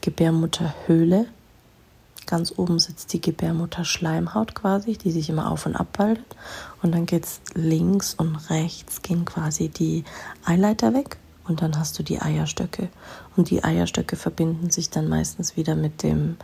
Gebärmutterhöhle. 0.01 1.27
Ganz 2.25 2.53
oben 2.55 2.79
sitzt 2.79 3.13
die 3.13 3.21
Gebärmutterschleimhaut 3.21 4.55
quasi, 4.55 4.93
die 4.93 5.11
sich 5.11 5.29
immer 5.29 5.51
auf 5.51 5.65
und 5.65 5.75
ab 5.75 5.97
baldet. 5.97 6.35
Und 6.81 6.93
dann 6.93 7.05
geht 7.05 7.25
es 7.25 7.41
links 7.53 8.13
und 8.13 8.35
rechts, 8.49 9.01
gehen 9.01 9.25
quasi 9.25 9.69
die 9.69 10.03
Eileiter 10.45 10.93
weg 10.93 11.17
und 11.47 11.61
dann 11.61 11.77
hast 11.77 11.97
du 11.99 12.03
die 12.03 12.21
Eierstöcke. 12.21 12.89
Und 13.35 13.49
die 13.49 13.63
Eierstöcke 13.63 14.15
verbinden 14.15 14.69
sich 14.69 14.89
dann 14.89 15.09
meistens 15.09 15.57
wieder 15.57 15.75
mit 15.75 16.03
dem 16.03 16.37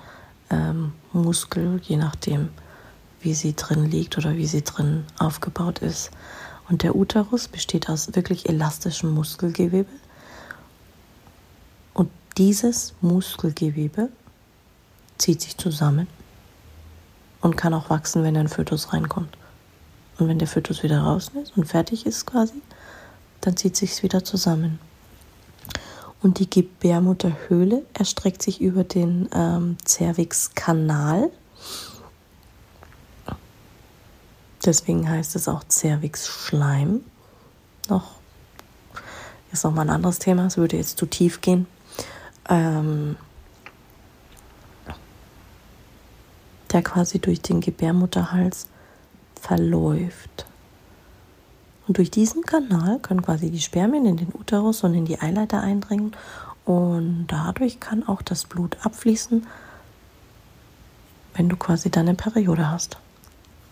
ähm, 0.49 0.93
Muskel, 1.13 1.79
je 1.83 1.97
nachdem, 1.97 2.49
wie 3.21 3.33
sie 3.33 3.55
drin 3.55 3.89
liegt 3.89 4.17
oder 4.17 4.35
wie 4.35 4.47
sie 4.47 4.63
drin 4.63 5.05
aufgebaut 5.17 5.79
ist. 5.79 6.11
Und 6.69 6.83
der 6.83 6.95
Uterus 6.95 7.47
besteht 7.47 7.89
aus 7.89 8.15
wirklich 8.15 8.49
elastischem 8.49 9.13
Muskelgewebe. 9.13 9.89
Und 11.93 12.09
dieses 12.37 12.93
Muskelgewebe 13.01 14.09
zieht 15.17 15.41
sich 15.41 15.57
zusammen 15.57 16.07
und 17.41 17.57
kann 17.57 17.73
auch 17.73 17.89
wachsen, 17.89 18.23
wenn 18.23 18.37
ein 18.37 18.47
Fötus 18.47 18.93
reinkommt. 18.93 19.37
Und 20.17 20.27
wenn 20.27 20.39
der 20.39 20.47
Fötus 20.47 20.83
wieder 20.83 21.01
raus 21.01 21.31
ist 21.41 21.55
und 21.57 21.65
fertig 21.65 22.05
ist 22.05 22.25
quasi, 22.25 22.61
dann 23.41 23.55
zieht 23.55 23.75
sich 23.75 24.01
wieder 24.03 24.23
zusammen. 24.23 24.79
Und 26.21 26.39
die 26.39 26.49
Gebärmutterhöhle 26.49 27.83
erstreckt 27.93 28.41
sich 28.41 28.59
über 28.59 28.83
den 28.83 29.29
ähm, 29.33 29.77
Cervixkanal. 29.85 31.29
Deswegen 34.65 35.07
heißt 35.07 35.35
es 35.35 35.47
auch 35.47 35.63
Cervixschleim. 35.69 37.01
Noch 37.89 38.15
ist 39.51 39.63
noch 39.63 39.71
mal 39.71 39.83
ein 39.83 39.89
anderes 39.91 40.19
Thema. 40.19 40.47
Es 40.47 40.57
würde 40.57 40.77
jetzt 40.77 40.97
zu 40.97 41.05
tief 41.05 41.39
gehen. 41.41 41.67
Ähm, 42.49 43.15
der 46.67 46.81
quasi 46.81 47.19
durch 47.19 47.41
den 47.41 47.61
Gebärmutterhals 47.61 48.67
verläuft. 49.39 50.45
Und 51.87 51.97
durch 51.97 52.11
diesen 52.11 52.43
Kanal 52.43 52.99
können 52.99 53.21
quasi 53.21 53.49
die 53.49 53.61
Spermien 53.61 54.05
in 54.05 54.17
den 54.17 54.33
Uterus 54.33 54.83
und 54.83 54.93
in 54.93 55.05
die 55.05 55.21
Eileiter 55.21 55.61
eindringen 55.61 56.15
und 56.65 57.27
dadurch 57.27 57.79
kann 57.79 58.05
auch 58.05 58.21
das 58.21 58.43
Blut 58.43 58.77
abfließen, 58.85 59.47
wenn 61.35 61.47
du 61.47 61.55
quasi 61.55 61.89
deine 61.89 62.13
Periode 62.13 62.69
hast. 62.69 62.97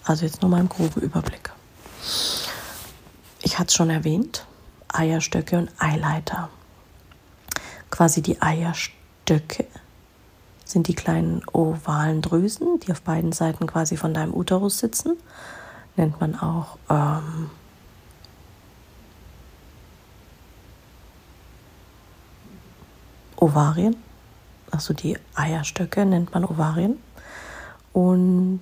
Also 0.05 0.25
jetzt 0.25 0.41
nur 0.41 0.49
mal 0.49 0.61
im 0.61 0.69
groben 0.69 1.01
Überblick. 1.01 1.51
Ich 3.41 3.59
hatte 3.59 3.67
es 3.67 3.73
schon 3.73 3.89
erwähnt, 3.89 4.45
Eierstöcke 4.87 5.57
und 5.57 5.69
Eileiter. 5.77 6.49
Quasi 7.91 8.21
die 8.21 8.41
Eierstöcke 8.41 9.65
sind 10.65 10.87
die 10.87 10.95
kleinen 10.95 11.41
ovalen 11.53 12.21
Drüsen, 12.21 12.79
die 12.81 12.91
auf 12.91 13.01
beiden 13.01 13.31
Seiten 13.31 13.67
quasi 13.67 13.95
von 13.95 14.13
deinem 14.13 14.33
Uterus 14.33 14.79
sitzen. 14.79 15.13
Nennt 15.95 16.19
man 16.19 16.35
auch 16.35 16.77
ähm, 16.89 17.49
Ovarien. 23.37 23.95
Also 24.71 24.93
die 24.93 25.17
Eierstöcke 25.35 26.05
nennt 26.05 26.33
man 26.33 26.43
Ovarien. 26.43 26.97
Und 27.93 28.59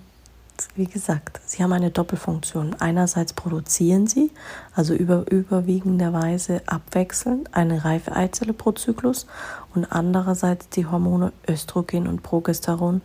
wie 0.76 0.86
gesagt, 0.86 1.42
sie 1.46 1.64
haben 1.64 1.74
eine 1.74 1.92
Doppelfunktion. 1.92 2.76
Einerseits 2.80 3.34
produzieren 3.34 4.08
sie, 4.08 4.32
also 4.76 4.94
über, 4.94 5.30
überwiegenderweise 5.30 6.62
abwechselnd, 6.66 7.54
eine 7.54 7.86
reife 7.86 8.16
Eizelle 8.16 8.54
pro 8.54 8.72
Zyklus 8.72 9.28
und 9.74 9.86
andererseits 9.86 10.70
die 10.70 10.86
Hormone 10.86 11.34
Östrogen 11.48 12.08
und 12.08 12.24
Progesteron, 12.24 13.02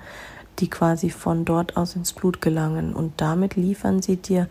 die 0.59 0.69
quasi 0.69 1.11
von 1.11 1.45
dort 1.45 1.77
aus 1.77 1.95
ins 1.95 2.13
Blut 2.13 2.41
gelangen. 2.41 2.95
Und 2.95 3.21
damit 3.21 3.57
liefern 3.57 4.03
sie 4.03 4.17
dir 4.17 4.49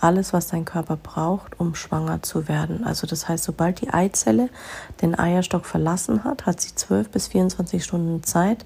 alles, 0.00 0.32
was 0.32 0.48
dein 0.48 0.64
Körper 0.64 0.96
braucht, 0.96 1.60
um 1.60 1.74
schwanger 1.74 2.22
zu 2.22 2.48
werden. 2.48 2.84
Also 2.84 3.06
das 3.06 3.28
heißt, 3.28 3.44
sobald 3.44 3.80
die 3.82 3.90
Eizelle 3.90 4.48
den 5.02 5.18
Eierstock 5.18 5.66
verlassen 5.66 6.24
hat, 6.24 6.46
hat 6.46 6.60
sie 6.60 6.74
12 6.74 7.10
bis 7.10 7.28
24 7.28 7.84
Stunden 7.84 8.22
Zeit, 8.22 8.64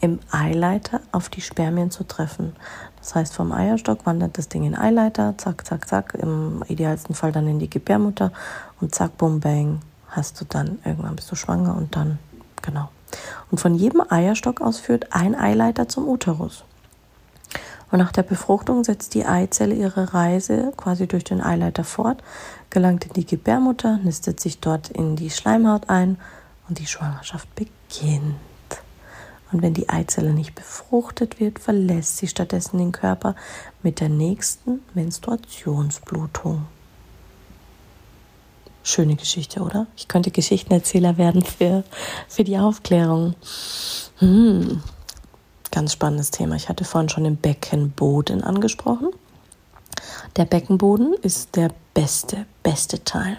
im 0.00 0.18
Eileiter 0.30 1.00
auf 1.12 1.28
die 1.28 1.42
Spermien 1.42 1.90
zu 1.90 2.04
treffen. 2.04 2.56
Das 3.00 3.14
heißt, 3.14 3.34
vom 3.34 3.52
Eierstock 3.52 4.04
wandert 4.06 4.36
das 4.36 4.48
Ding 4.48 4.64
in 4.64 4.76
Eileiter, 4.76 5.34
zack, 5.38 5.66
zack, 5.66 5.88
zack, 5.88 6.14
im 6.20 6.62
idealsten 6.68 7.14
Fall 7.14 7.32
dann 7.32 7.48
in 7.48 7.58
die 7.58 7.70
Gebärmutter 7.70 8.30
und 8.80 8.94
zack, 8.94 9.16
bum, 9.16 9.40
bang, 9.40 9.80
hast 10.08 10.40
du 10.40 10.44
dann, 10.44 10.78
irgendwann 10.84 11.16
bist 11.16 11.30
du 11.30 11.36
schwanger 11.36 11.74
und 11.76 11.96
dann, 11.96 12.18
genau. 12.62 12.90
Und 13.50 13.58
von 13.58 13.74
jedem 13.74 14.02
Eierstock 14.08 14.60
aus 14.60 14.78
führt 14.78 15.12
ein 15.12 15.34
Eileiter 15.34 15.88
zum 15.88 16.06
Uterus. 16.08 16.64
Und 17.90 17.98
nach 17.98 18.12
der 18.12 18.22
Befruchtung 18.22 18.84
setzt 18.84 19.14
die 19.14 19.26
Eizelle 19.26 19.74
ihre 19.74 20.14
Reise 20.14 20.72
quasi 20.76 21.08
durch 21.08 21.24
den 21.24 21.40
Eileiter 21.40 21.82
fort, 21.82 22.22
gelangt 22.68 23.06
in 23.06 23.14
die 23.14 23.26
Gebärmutter, 23.26 23.98
nistet 24.04 24.38
sich 24.38 24.60
dort 24.60 24.90
in 24.90 25.16
die 25.16 25.30
Schleimhaut 25.30 25.88
ein 25.88 26.16
und 26.68 26.78
die 26.78 26.86
Schwangerschaft 26.86 27.48
beginnt. 27.56 28.36
Und 29.52 29.62
wenn 29.62 29.74
die 29.74 29.88
Eizelle 29.88 30.32
nicht 30.32 30.54
befruchtet 30.54 31.40
wird, 31.40 31.58
verlässt 31.58 32.18
sie 32.18 32.28
stattdessen 32.28 32.78
den 32.78 32.92
Körper 32.92 33.34
mit 33.82 34.00
der 34.00 34.08
nächsten 34.08 34.80
Menstruationsblutung. 34.94 36.66
Schöne 38.82 39.16
Geschichte, 39.16 39.60
oder? 39.60 39.86
Ich 39.96 40.08
könnte 40.08 40.30
Geschichtenerzähler 40.30 41.18
werden 41.18 41.42
für, 41.42 41.84
für 42.28 42.44
die 42.44 42.58
Aufklärung. 42.58 43.34
Hm. 44.18 44.82
Ganz 45.70 45.92
spannendes 45.92 46.30
Thema. 46.30 46.56
Ich 46.56 46.68
hatte 46.68 46.84
vorhin 46.84 47.08
schon 47.08 47.24
den 47.24 47.36
Beckenboden 47.36 48.42
angesprochen. 48.42 49.10
Der 50.36 50.44
Beckenboden 50.44 51.14
ist 51.22 51.56
der 51.56 51.70
beste, 51.94 52.46
beste 52.62 53.04
Teil, 53.04 53.36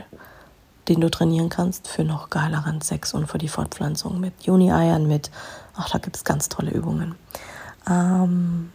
den 0.92 1.00
du 1.00 1.10
trainieren 1.10 1.48
kannst 1.48 1.88
für 1.88 2.04
noch 2.04 2.30
geileren 2.30 2.82
Sex 2.82 3.14
und 3.14 3.28
für 3.28 3.38
die 3.38 3.48
Fortpflanzung 3.48 4.20
mit 4.20 4.34
Juni-Eiern, 4.44 5.08
mit, 5.08 5.32
ach, 5.74 5.90
da 5.90 6.00
gibt 6.00 6.18
es 6.18 6.26
ganz 6.26 6.50
tolle 6.50 6.72
Übungen. 6.72 7.16
Ähm, 7.90 8.72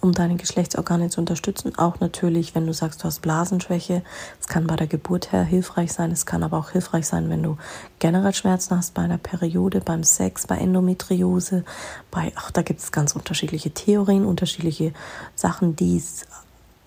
um 0.00 0.12
deine 0.12 0.34
Geschlechtsorgane 0.34 1.08
zu 1.08 1.20
unterstützen. 1.20 1.78
Auch 1.78 2.00
natürlich, 2.00 2.56
wenn 2.56 2.66
du 2.66 2.72
sagst, 2.72 3.02
du 3.02 3.04
hast 3.04 3.20
Blasenschwäche. 3.20 4.02
Es 4.40 4.48
kann 4.48 4.66
bei 4.66 4.74
der 4.74 4.88
Geburt 4.88 5.30
her 5.30 5.44
hilfreich 5.44 5.92
sein. 5.92 6.10
Es 6.10 6.26
kann 6.26 6.42
aber 6.42 6.58
auch 6.58 6.70
hilfreich 6.70 7.06
sein, 7.06 7.30
wenn 7.30 7.42
du 7.44 7.56
generell 8.00 8.34
Schmerzen 8.34 8.76
hast 8.76 8.94
bei 8.94 9.02
einer 9.02 9.18
Periode, 9.18 9.80
beim 9.80 10.02
Sex, 10.02 10.48
bei 10.48 10.56
Endometriose, 10.56 11.64
bei, 12.10 12.32
ach, 12.34 12.50
da 12.50 12.62
gibt 12.62 12.80
es 12.80 12.90
ganz 12.90 13.14
unterschiedliche 13.14 13.70
Theorien, 13.70 14.24
unterschiedliche 14.24 14.92
Sachen, 15.36 15.76
die 15.76 16.02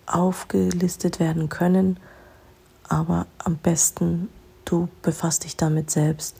aufgelistet 0.07 1.21
werden 1.21 1.47
können. 1.47 1.99
Aber 2.93 3.25
am 3.39 3.57
besten, 3.57 4.29
du 4.65 4.87
befasst 5.01 5.45
dich 5.45 5.57
damit 5.57 5.89
selbst. 5.89 6.35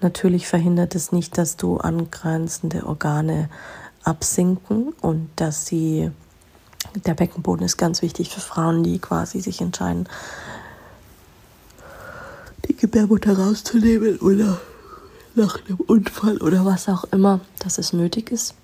Natürlich 0.00 0.48
verhindert 0.48 0.96
es 0.96 1.12
nicht, 1.12 1.38
dass 1.38 1.56
du 1.56 1.76
angrenzende 1.76 2.84
Organe 2.86 3.48
absinken 4.02 4.94
und 5.00 5.30
dass 5.36 5.64
sie, 5.64 6.10
der 7.06 7.14
Beckenboden 7.14 7.64
ist 7.64 7.76
ganz 7.76 8.02
wichtig 8.02 8.30
für 8.30 8.40
Frauen, 8.40 8.82
die 8.82 8.98
quasi 8.98 9.40
sich 9.40 9.60
entscheiden, 9.60 10.08
die 12.66 12.74
Gebärmutter 12.74 13.38
rauszunehmen 13.38 14.18
oder 14.18 14.60
nach 15.36 15.64
einem 15.64 15.78
Unfall 15.86 16.38
oder 16.38 16.64
was 16.64 16.88
auch 16.88 17.04
immer, 17.12 17.38
dass 17.60 17.78
es 17.78 17.92
nötig 17.92 18.32
ist. 18.32 18.56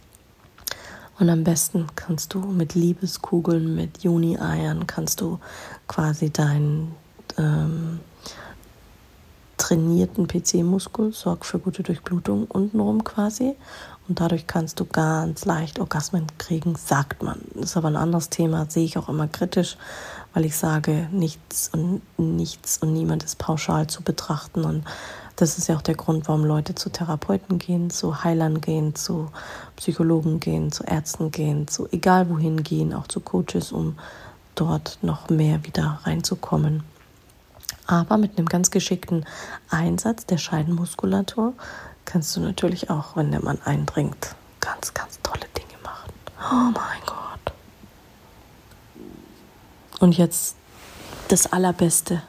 Und 1.21 1.31
am 1.31 1.45
besten 1.45 1.87
kannst 1.95 2.35
du 2.35 2.41
mit 2.41 2.75
Liebeskugeln, 2.75 3.77
mit 3.77 4.03
Juni-Eiern, 4.03 4.89
kannst 4.89 5.21
du 5.21 5.39
quasi 5.87 6.31
deinen 6.31 6.97
ähm, 7.39 8.01
trainierten 9.57 10.27
PC-Muskel, 10.29 11.13
sorgt 11.13 11.45
für 11.45 11.59
gute 11.59 11.83
Durchblutung 11.83 12.47
untenrum 12.47 13.05
quasi 13.05 13.55
und 14.09 14.21
dadurch 14.21 14.47
kannst 14.47 14.81
du 14.81 14.87
ganz 14.87 15.45
leicht 15.45 15.79
Orgasmen 15.79 16.27
kriegen, 16.39 16.75
sagt 16.77 17.23
man. 17.23 17.41
Das 17.55 17.71
ist 17.71 17.77
aber 17.77 17.89
ein 17.89 17.97
anderes 17.97 18.31
Thema, 18.31 18.67
sehe 18.69 18.85
ich 18.85 18.97
auch 18.97 19.11
immer 19.11 19.29
kritisch, 19.29 19.77
weil 20.33 20.47
ich 20.47 20.57
sage, 20.57 21.09
nichts 21.13 21.71
und 21.73 22.01
nichts 22.17 22.79
und 22.79 22.95
niemand 22.95 23.25
ist 23.25 23.39
pauschal 23.39 23.87
zu 23.87 24.03
betrachten. 24.03 24.65
Und 24.65 24.85
das 25.37 25.59
ist 25.59 25.69
ja 25.69 25.77
auch 25.77 25.83
der 25.83 25.97
Grund, 25.97 26.27
warum 26.27 26.45
Leute 26.45 26.75
zu 26.75 26.89
Therapeuten 26.89 27.59
gehen, 27.59 27.91
zu 27.91 28.25
Heilern 28.25 28.63
gehen, 28.63 28.95
zu 28.95 29.31
Psychologen 29.77 30.41
gehen, 30.41 30.73
zu 30.73 30.85
Ärzten 30.85 31.31
gehen, 31.31 31.69
zu 31.69 31.87
egal 31.93 32.31
wohin 32.31 32.63
gehen, 32.63 32.95
auch 32.95 33.09
zu 33.09 33.21
Coaches, 33.21 33.73
um 33.73 33.99
dort 34.55 34.99
noch 35.03 35.29
mehr 35.29 35.65
wieder 35.65 36.01
reinzukommen. 36.05 36.83
Aber 37.89 38.19
mit 38.19 38.37
einem 38.37 38.47
ganz 38.47 38.71
geschickten 38.71 39.25
Einsatz 39.71 40.27
der 40.27 40.37
Scheidenmuskulatur 40.37 41.55
kannst 42.05 42.37
du 42.37 42.41
natürlich 42.41 42.91
auch, 42.91 43.17
wenn 43.17 43.31
der 43.31 43.43
Mann 43.43 43.59
eindringt, 43.65 44.37
ganz, 44.61 44.93
ganz 44.93 45.19
tolle 45.23 45.47
Dinge 45.57 45.83
machen. 45.83 46.13
Oh 46.39 46.71
mein 46.79 47.01
Gott. 47.07 47.55
Und 50.01 50.19
jetzt 50.19 50.55
das 51.29 51.51
Allerbeste. 51.51 52.23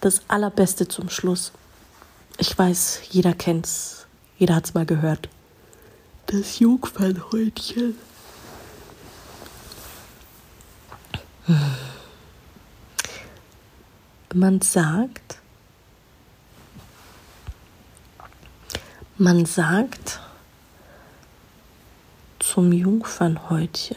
Das 0.00 0.22
Allerbeste 0.26 0.88
zum 0.88 1.08
Schluss. 1.08 1.52
Ich 2.38 2.58
weiß, 2.58 3.02
jeder 3.10 3.32
kennt's. 3.32 4.06
Jeder 4.38 4.56
hat's 4.56 4.74
mal 4.74 4.86
gehört. 4.86 5.28
Das 6.26 6.58
Jungfernhäutchen. 6.58 7.94
Man 14.36 14.60
sagt, 14.60 15.38
man 19.16 19.46
sagt 19.46 20.18
zum 22.40 22.72
Jungfernhäutchen. 22.72 23.96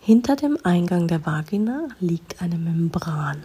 Hinter 0.00 0.34
dem 0.34 0.58
Eingang 0.64 1.06
der 1.06 1.24
Vagina 1.24 1.86
liegt 2.00 2.42
eine 2.42 2.58
Membran. 2.58 3.44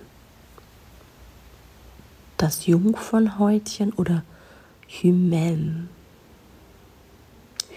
Das 2.38 2.65
Jungfernhäutchen 2.65 3.93
oder 3.93 4.23
Hymen, 4.88 5.88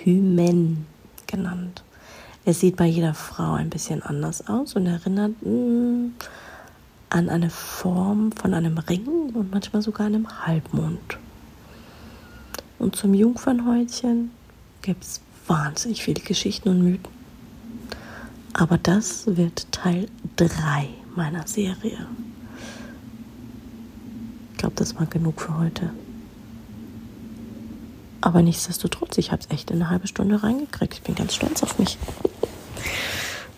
Hymen 0.02 0.86
genannt. 1.26 1.84
Es 2.46 2.60
sieht 2.60 2.76
bei 2.76 2.86
jeder 2.86 3.12
Frau 3.12 3.52
ein 3.52 3.68
bisschen 3.68 4.02
anders 4.02 4.48
aus 4.48 4.76
und 4.76 4.86
erinnert 4.86 5.32
mh, 5.42 5.50
mm, 5.50 6.14
an 7.10 7.28
eine 7.28 7.50
Form 7.50 8.32
von 8.32 8.54
einem 8.54 8.78
Ring 8.78 9.06
und 9.34 9.50
manchmal 9.52 9.82
sogar 9.82 10.06
einem 10.06 10.46
Halbmond. 10.46 11.18
Und 12.78 12.96
zum 12.96 13.14
Jungfernhäutchen 13.14 14.30
gibt 14.82 15.04
es 15.04 15.20
wahnsinnig 15.46 16.02
viele 16.02 16.20
Geschichten 16.20 16.68
und 16.68 16.82
Mythen. 16.82 17.16
Aber 18.52 18.78
das 18.78 19.36
wird 19.36 19.70
Teil 19.72 20.08
3 20.36 20.88
meiner 21.14 21.46
Serie. 21.46 22.06
Ich 24.52 24.58
glaube, 24.58 24.74
das 24.76 24.96
war 24.96 25.06
genug 25.06 25.40
für 25.40 25.56
heute. 25.58 25.90
Aber 28.20 28.42
nichtsdestotrotz, 28.42 29.18
ich 29.18 29.30
habe 29.30 29.42
es 29.42 29.50
echt 29.50 29.70
in 29.70 29.76
eine 29.76 29.90
halbe 29.90 30.06
Stunde 30.06 30.42
reingekriegt. 30.42 30.94
Ich 30.94 31.02
bin 31.02 31.14
ganz 31.14 31.34
stolz 31.34 31.62
auf 31.62 31.78
mich. 31.78 31.98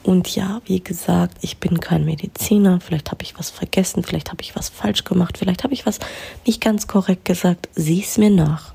Und 0.03 0.35
ja, 0.35 0.61
wie 0.65 0.83
gesagt, 0.83 1.39
ich 1.43 1.59
bin 1.59 1.81
kein 1.81 2.05
Mediziner. 2.05 2.81
Vielleicht 2.81 3.11
habe 3.11 3.23
ich 3.23 3.39
was 3.39 3.51
vergessen, 3.51 4.05
vielleicht 4.05 4.31
habe 4.31 4.43
ich 4.43 4.57
was 4.57 4.69
falsch 4.69 5.05
gemacht, 5.05 5.39
vielleicht 5.39 5.65
habe 5.65 5.75
ich 5.75 5.87
was 5.87 5.99
nicht 6.47 6.61
ganz 6.61 6.87
korrekt 6.87 7.25
gesagt. 7.25 7.69
Sieh 7.75 8.03
es 8.03 8.17
mir 8.17 8.31
nach. 8.31 8.73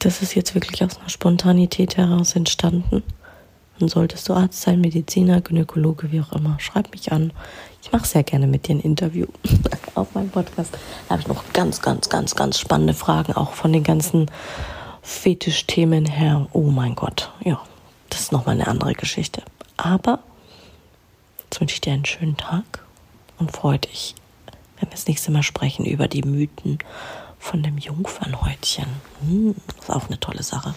Das 0.00 0.20
ist 0.20 0.34
jetzt 0.34 0.54
wirklich 0.54 0.82
aus 0.82 0.98
einer 0.98 1.08
Spontanität 1.08 1.96
heraus 1.96 2.34
entstanden. 2.34 3.02
Und 3.78 3.88
solltest 3.88 4.28
du 4.28 4.34
Arzt 4.34 4.60
sein, 4.60 4.80
Mediziner, 4.80 5.40
Gynäkologe, 5.40 6.12
wie 6.12 6.20
auch 6.20 6.32
immer, 6.32 6.58
schreib 6.60 6.92
mich 6.92 7.10
an. 7.10 7.32
Ich 7.82 7.90
mache 7.90 8.06
sehr 8.06 8.22
gerne 8.22 8.46
mit 8.46 8.68
dir 8.68 8.76
ein 8.76 8.80
Interview 8.80 9.26
auf 9.94 10.14
meinem 10.14 10.30
Podcast. 10.30 10.72
Da 11.08 11.14
habe 11.14 11.22
ich 11.22 11.28
noch 11.28 11.44
ganz, 11.52 11.80
ganz, 11.80 12.08
ganz, 12.08 12.34
ganz 12.34 12.58
spannende 12.58 12.94
Fragen, 12.94 13.32
auch 13.32 13.52
von 13.52 13.72
den 13.72 13.82
ganzen 13.82 14.30
Fetischthemen 15.02 16.06
her. 16.06 16.48
Oh 16.52 16.70
mein 16.70 16.94
Gott, 16.94 17.32
ja, 17.44 17.60
das 18.12 18.20
ist 18.20 18.32
nochmal 18.32 18.56
eine 18.56 18.66
andere 18.66 18.92
Geschichte. 18.92 19.42
Aber 19.76 20.18
jetzt 21.44 21.60
wünsche 21.60 21.74
ich 21.74 21.80
dir 21.80 21.94
einen 21.94 22.04
schönen 22.04 22.36
Tag 22.36 22.84
und 23.38 23.52
freue 23.52 23.78
dich, 23.78 24.14
wenn 24.78 24.88
wir 24.88 24.92
das 24.92 25.06
nächste 25.06 25.30
Mal 25.30 25.42
sprechen 25.42 25.86
über 25.86 26.08
die 26.08 26.22
Mythen 26.22 26.78
von 27.38 27.62
dem 27.62 27.78
Jungfernhäutchen. 27.78 28.86
Hm, 29.20 29.54
das 29.66 29.84
ist 29.84 29.90
auch 29.90 30.08
eine 30.08 30.20
tolle 30.20 30.42
Sache. 30.42 30.74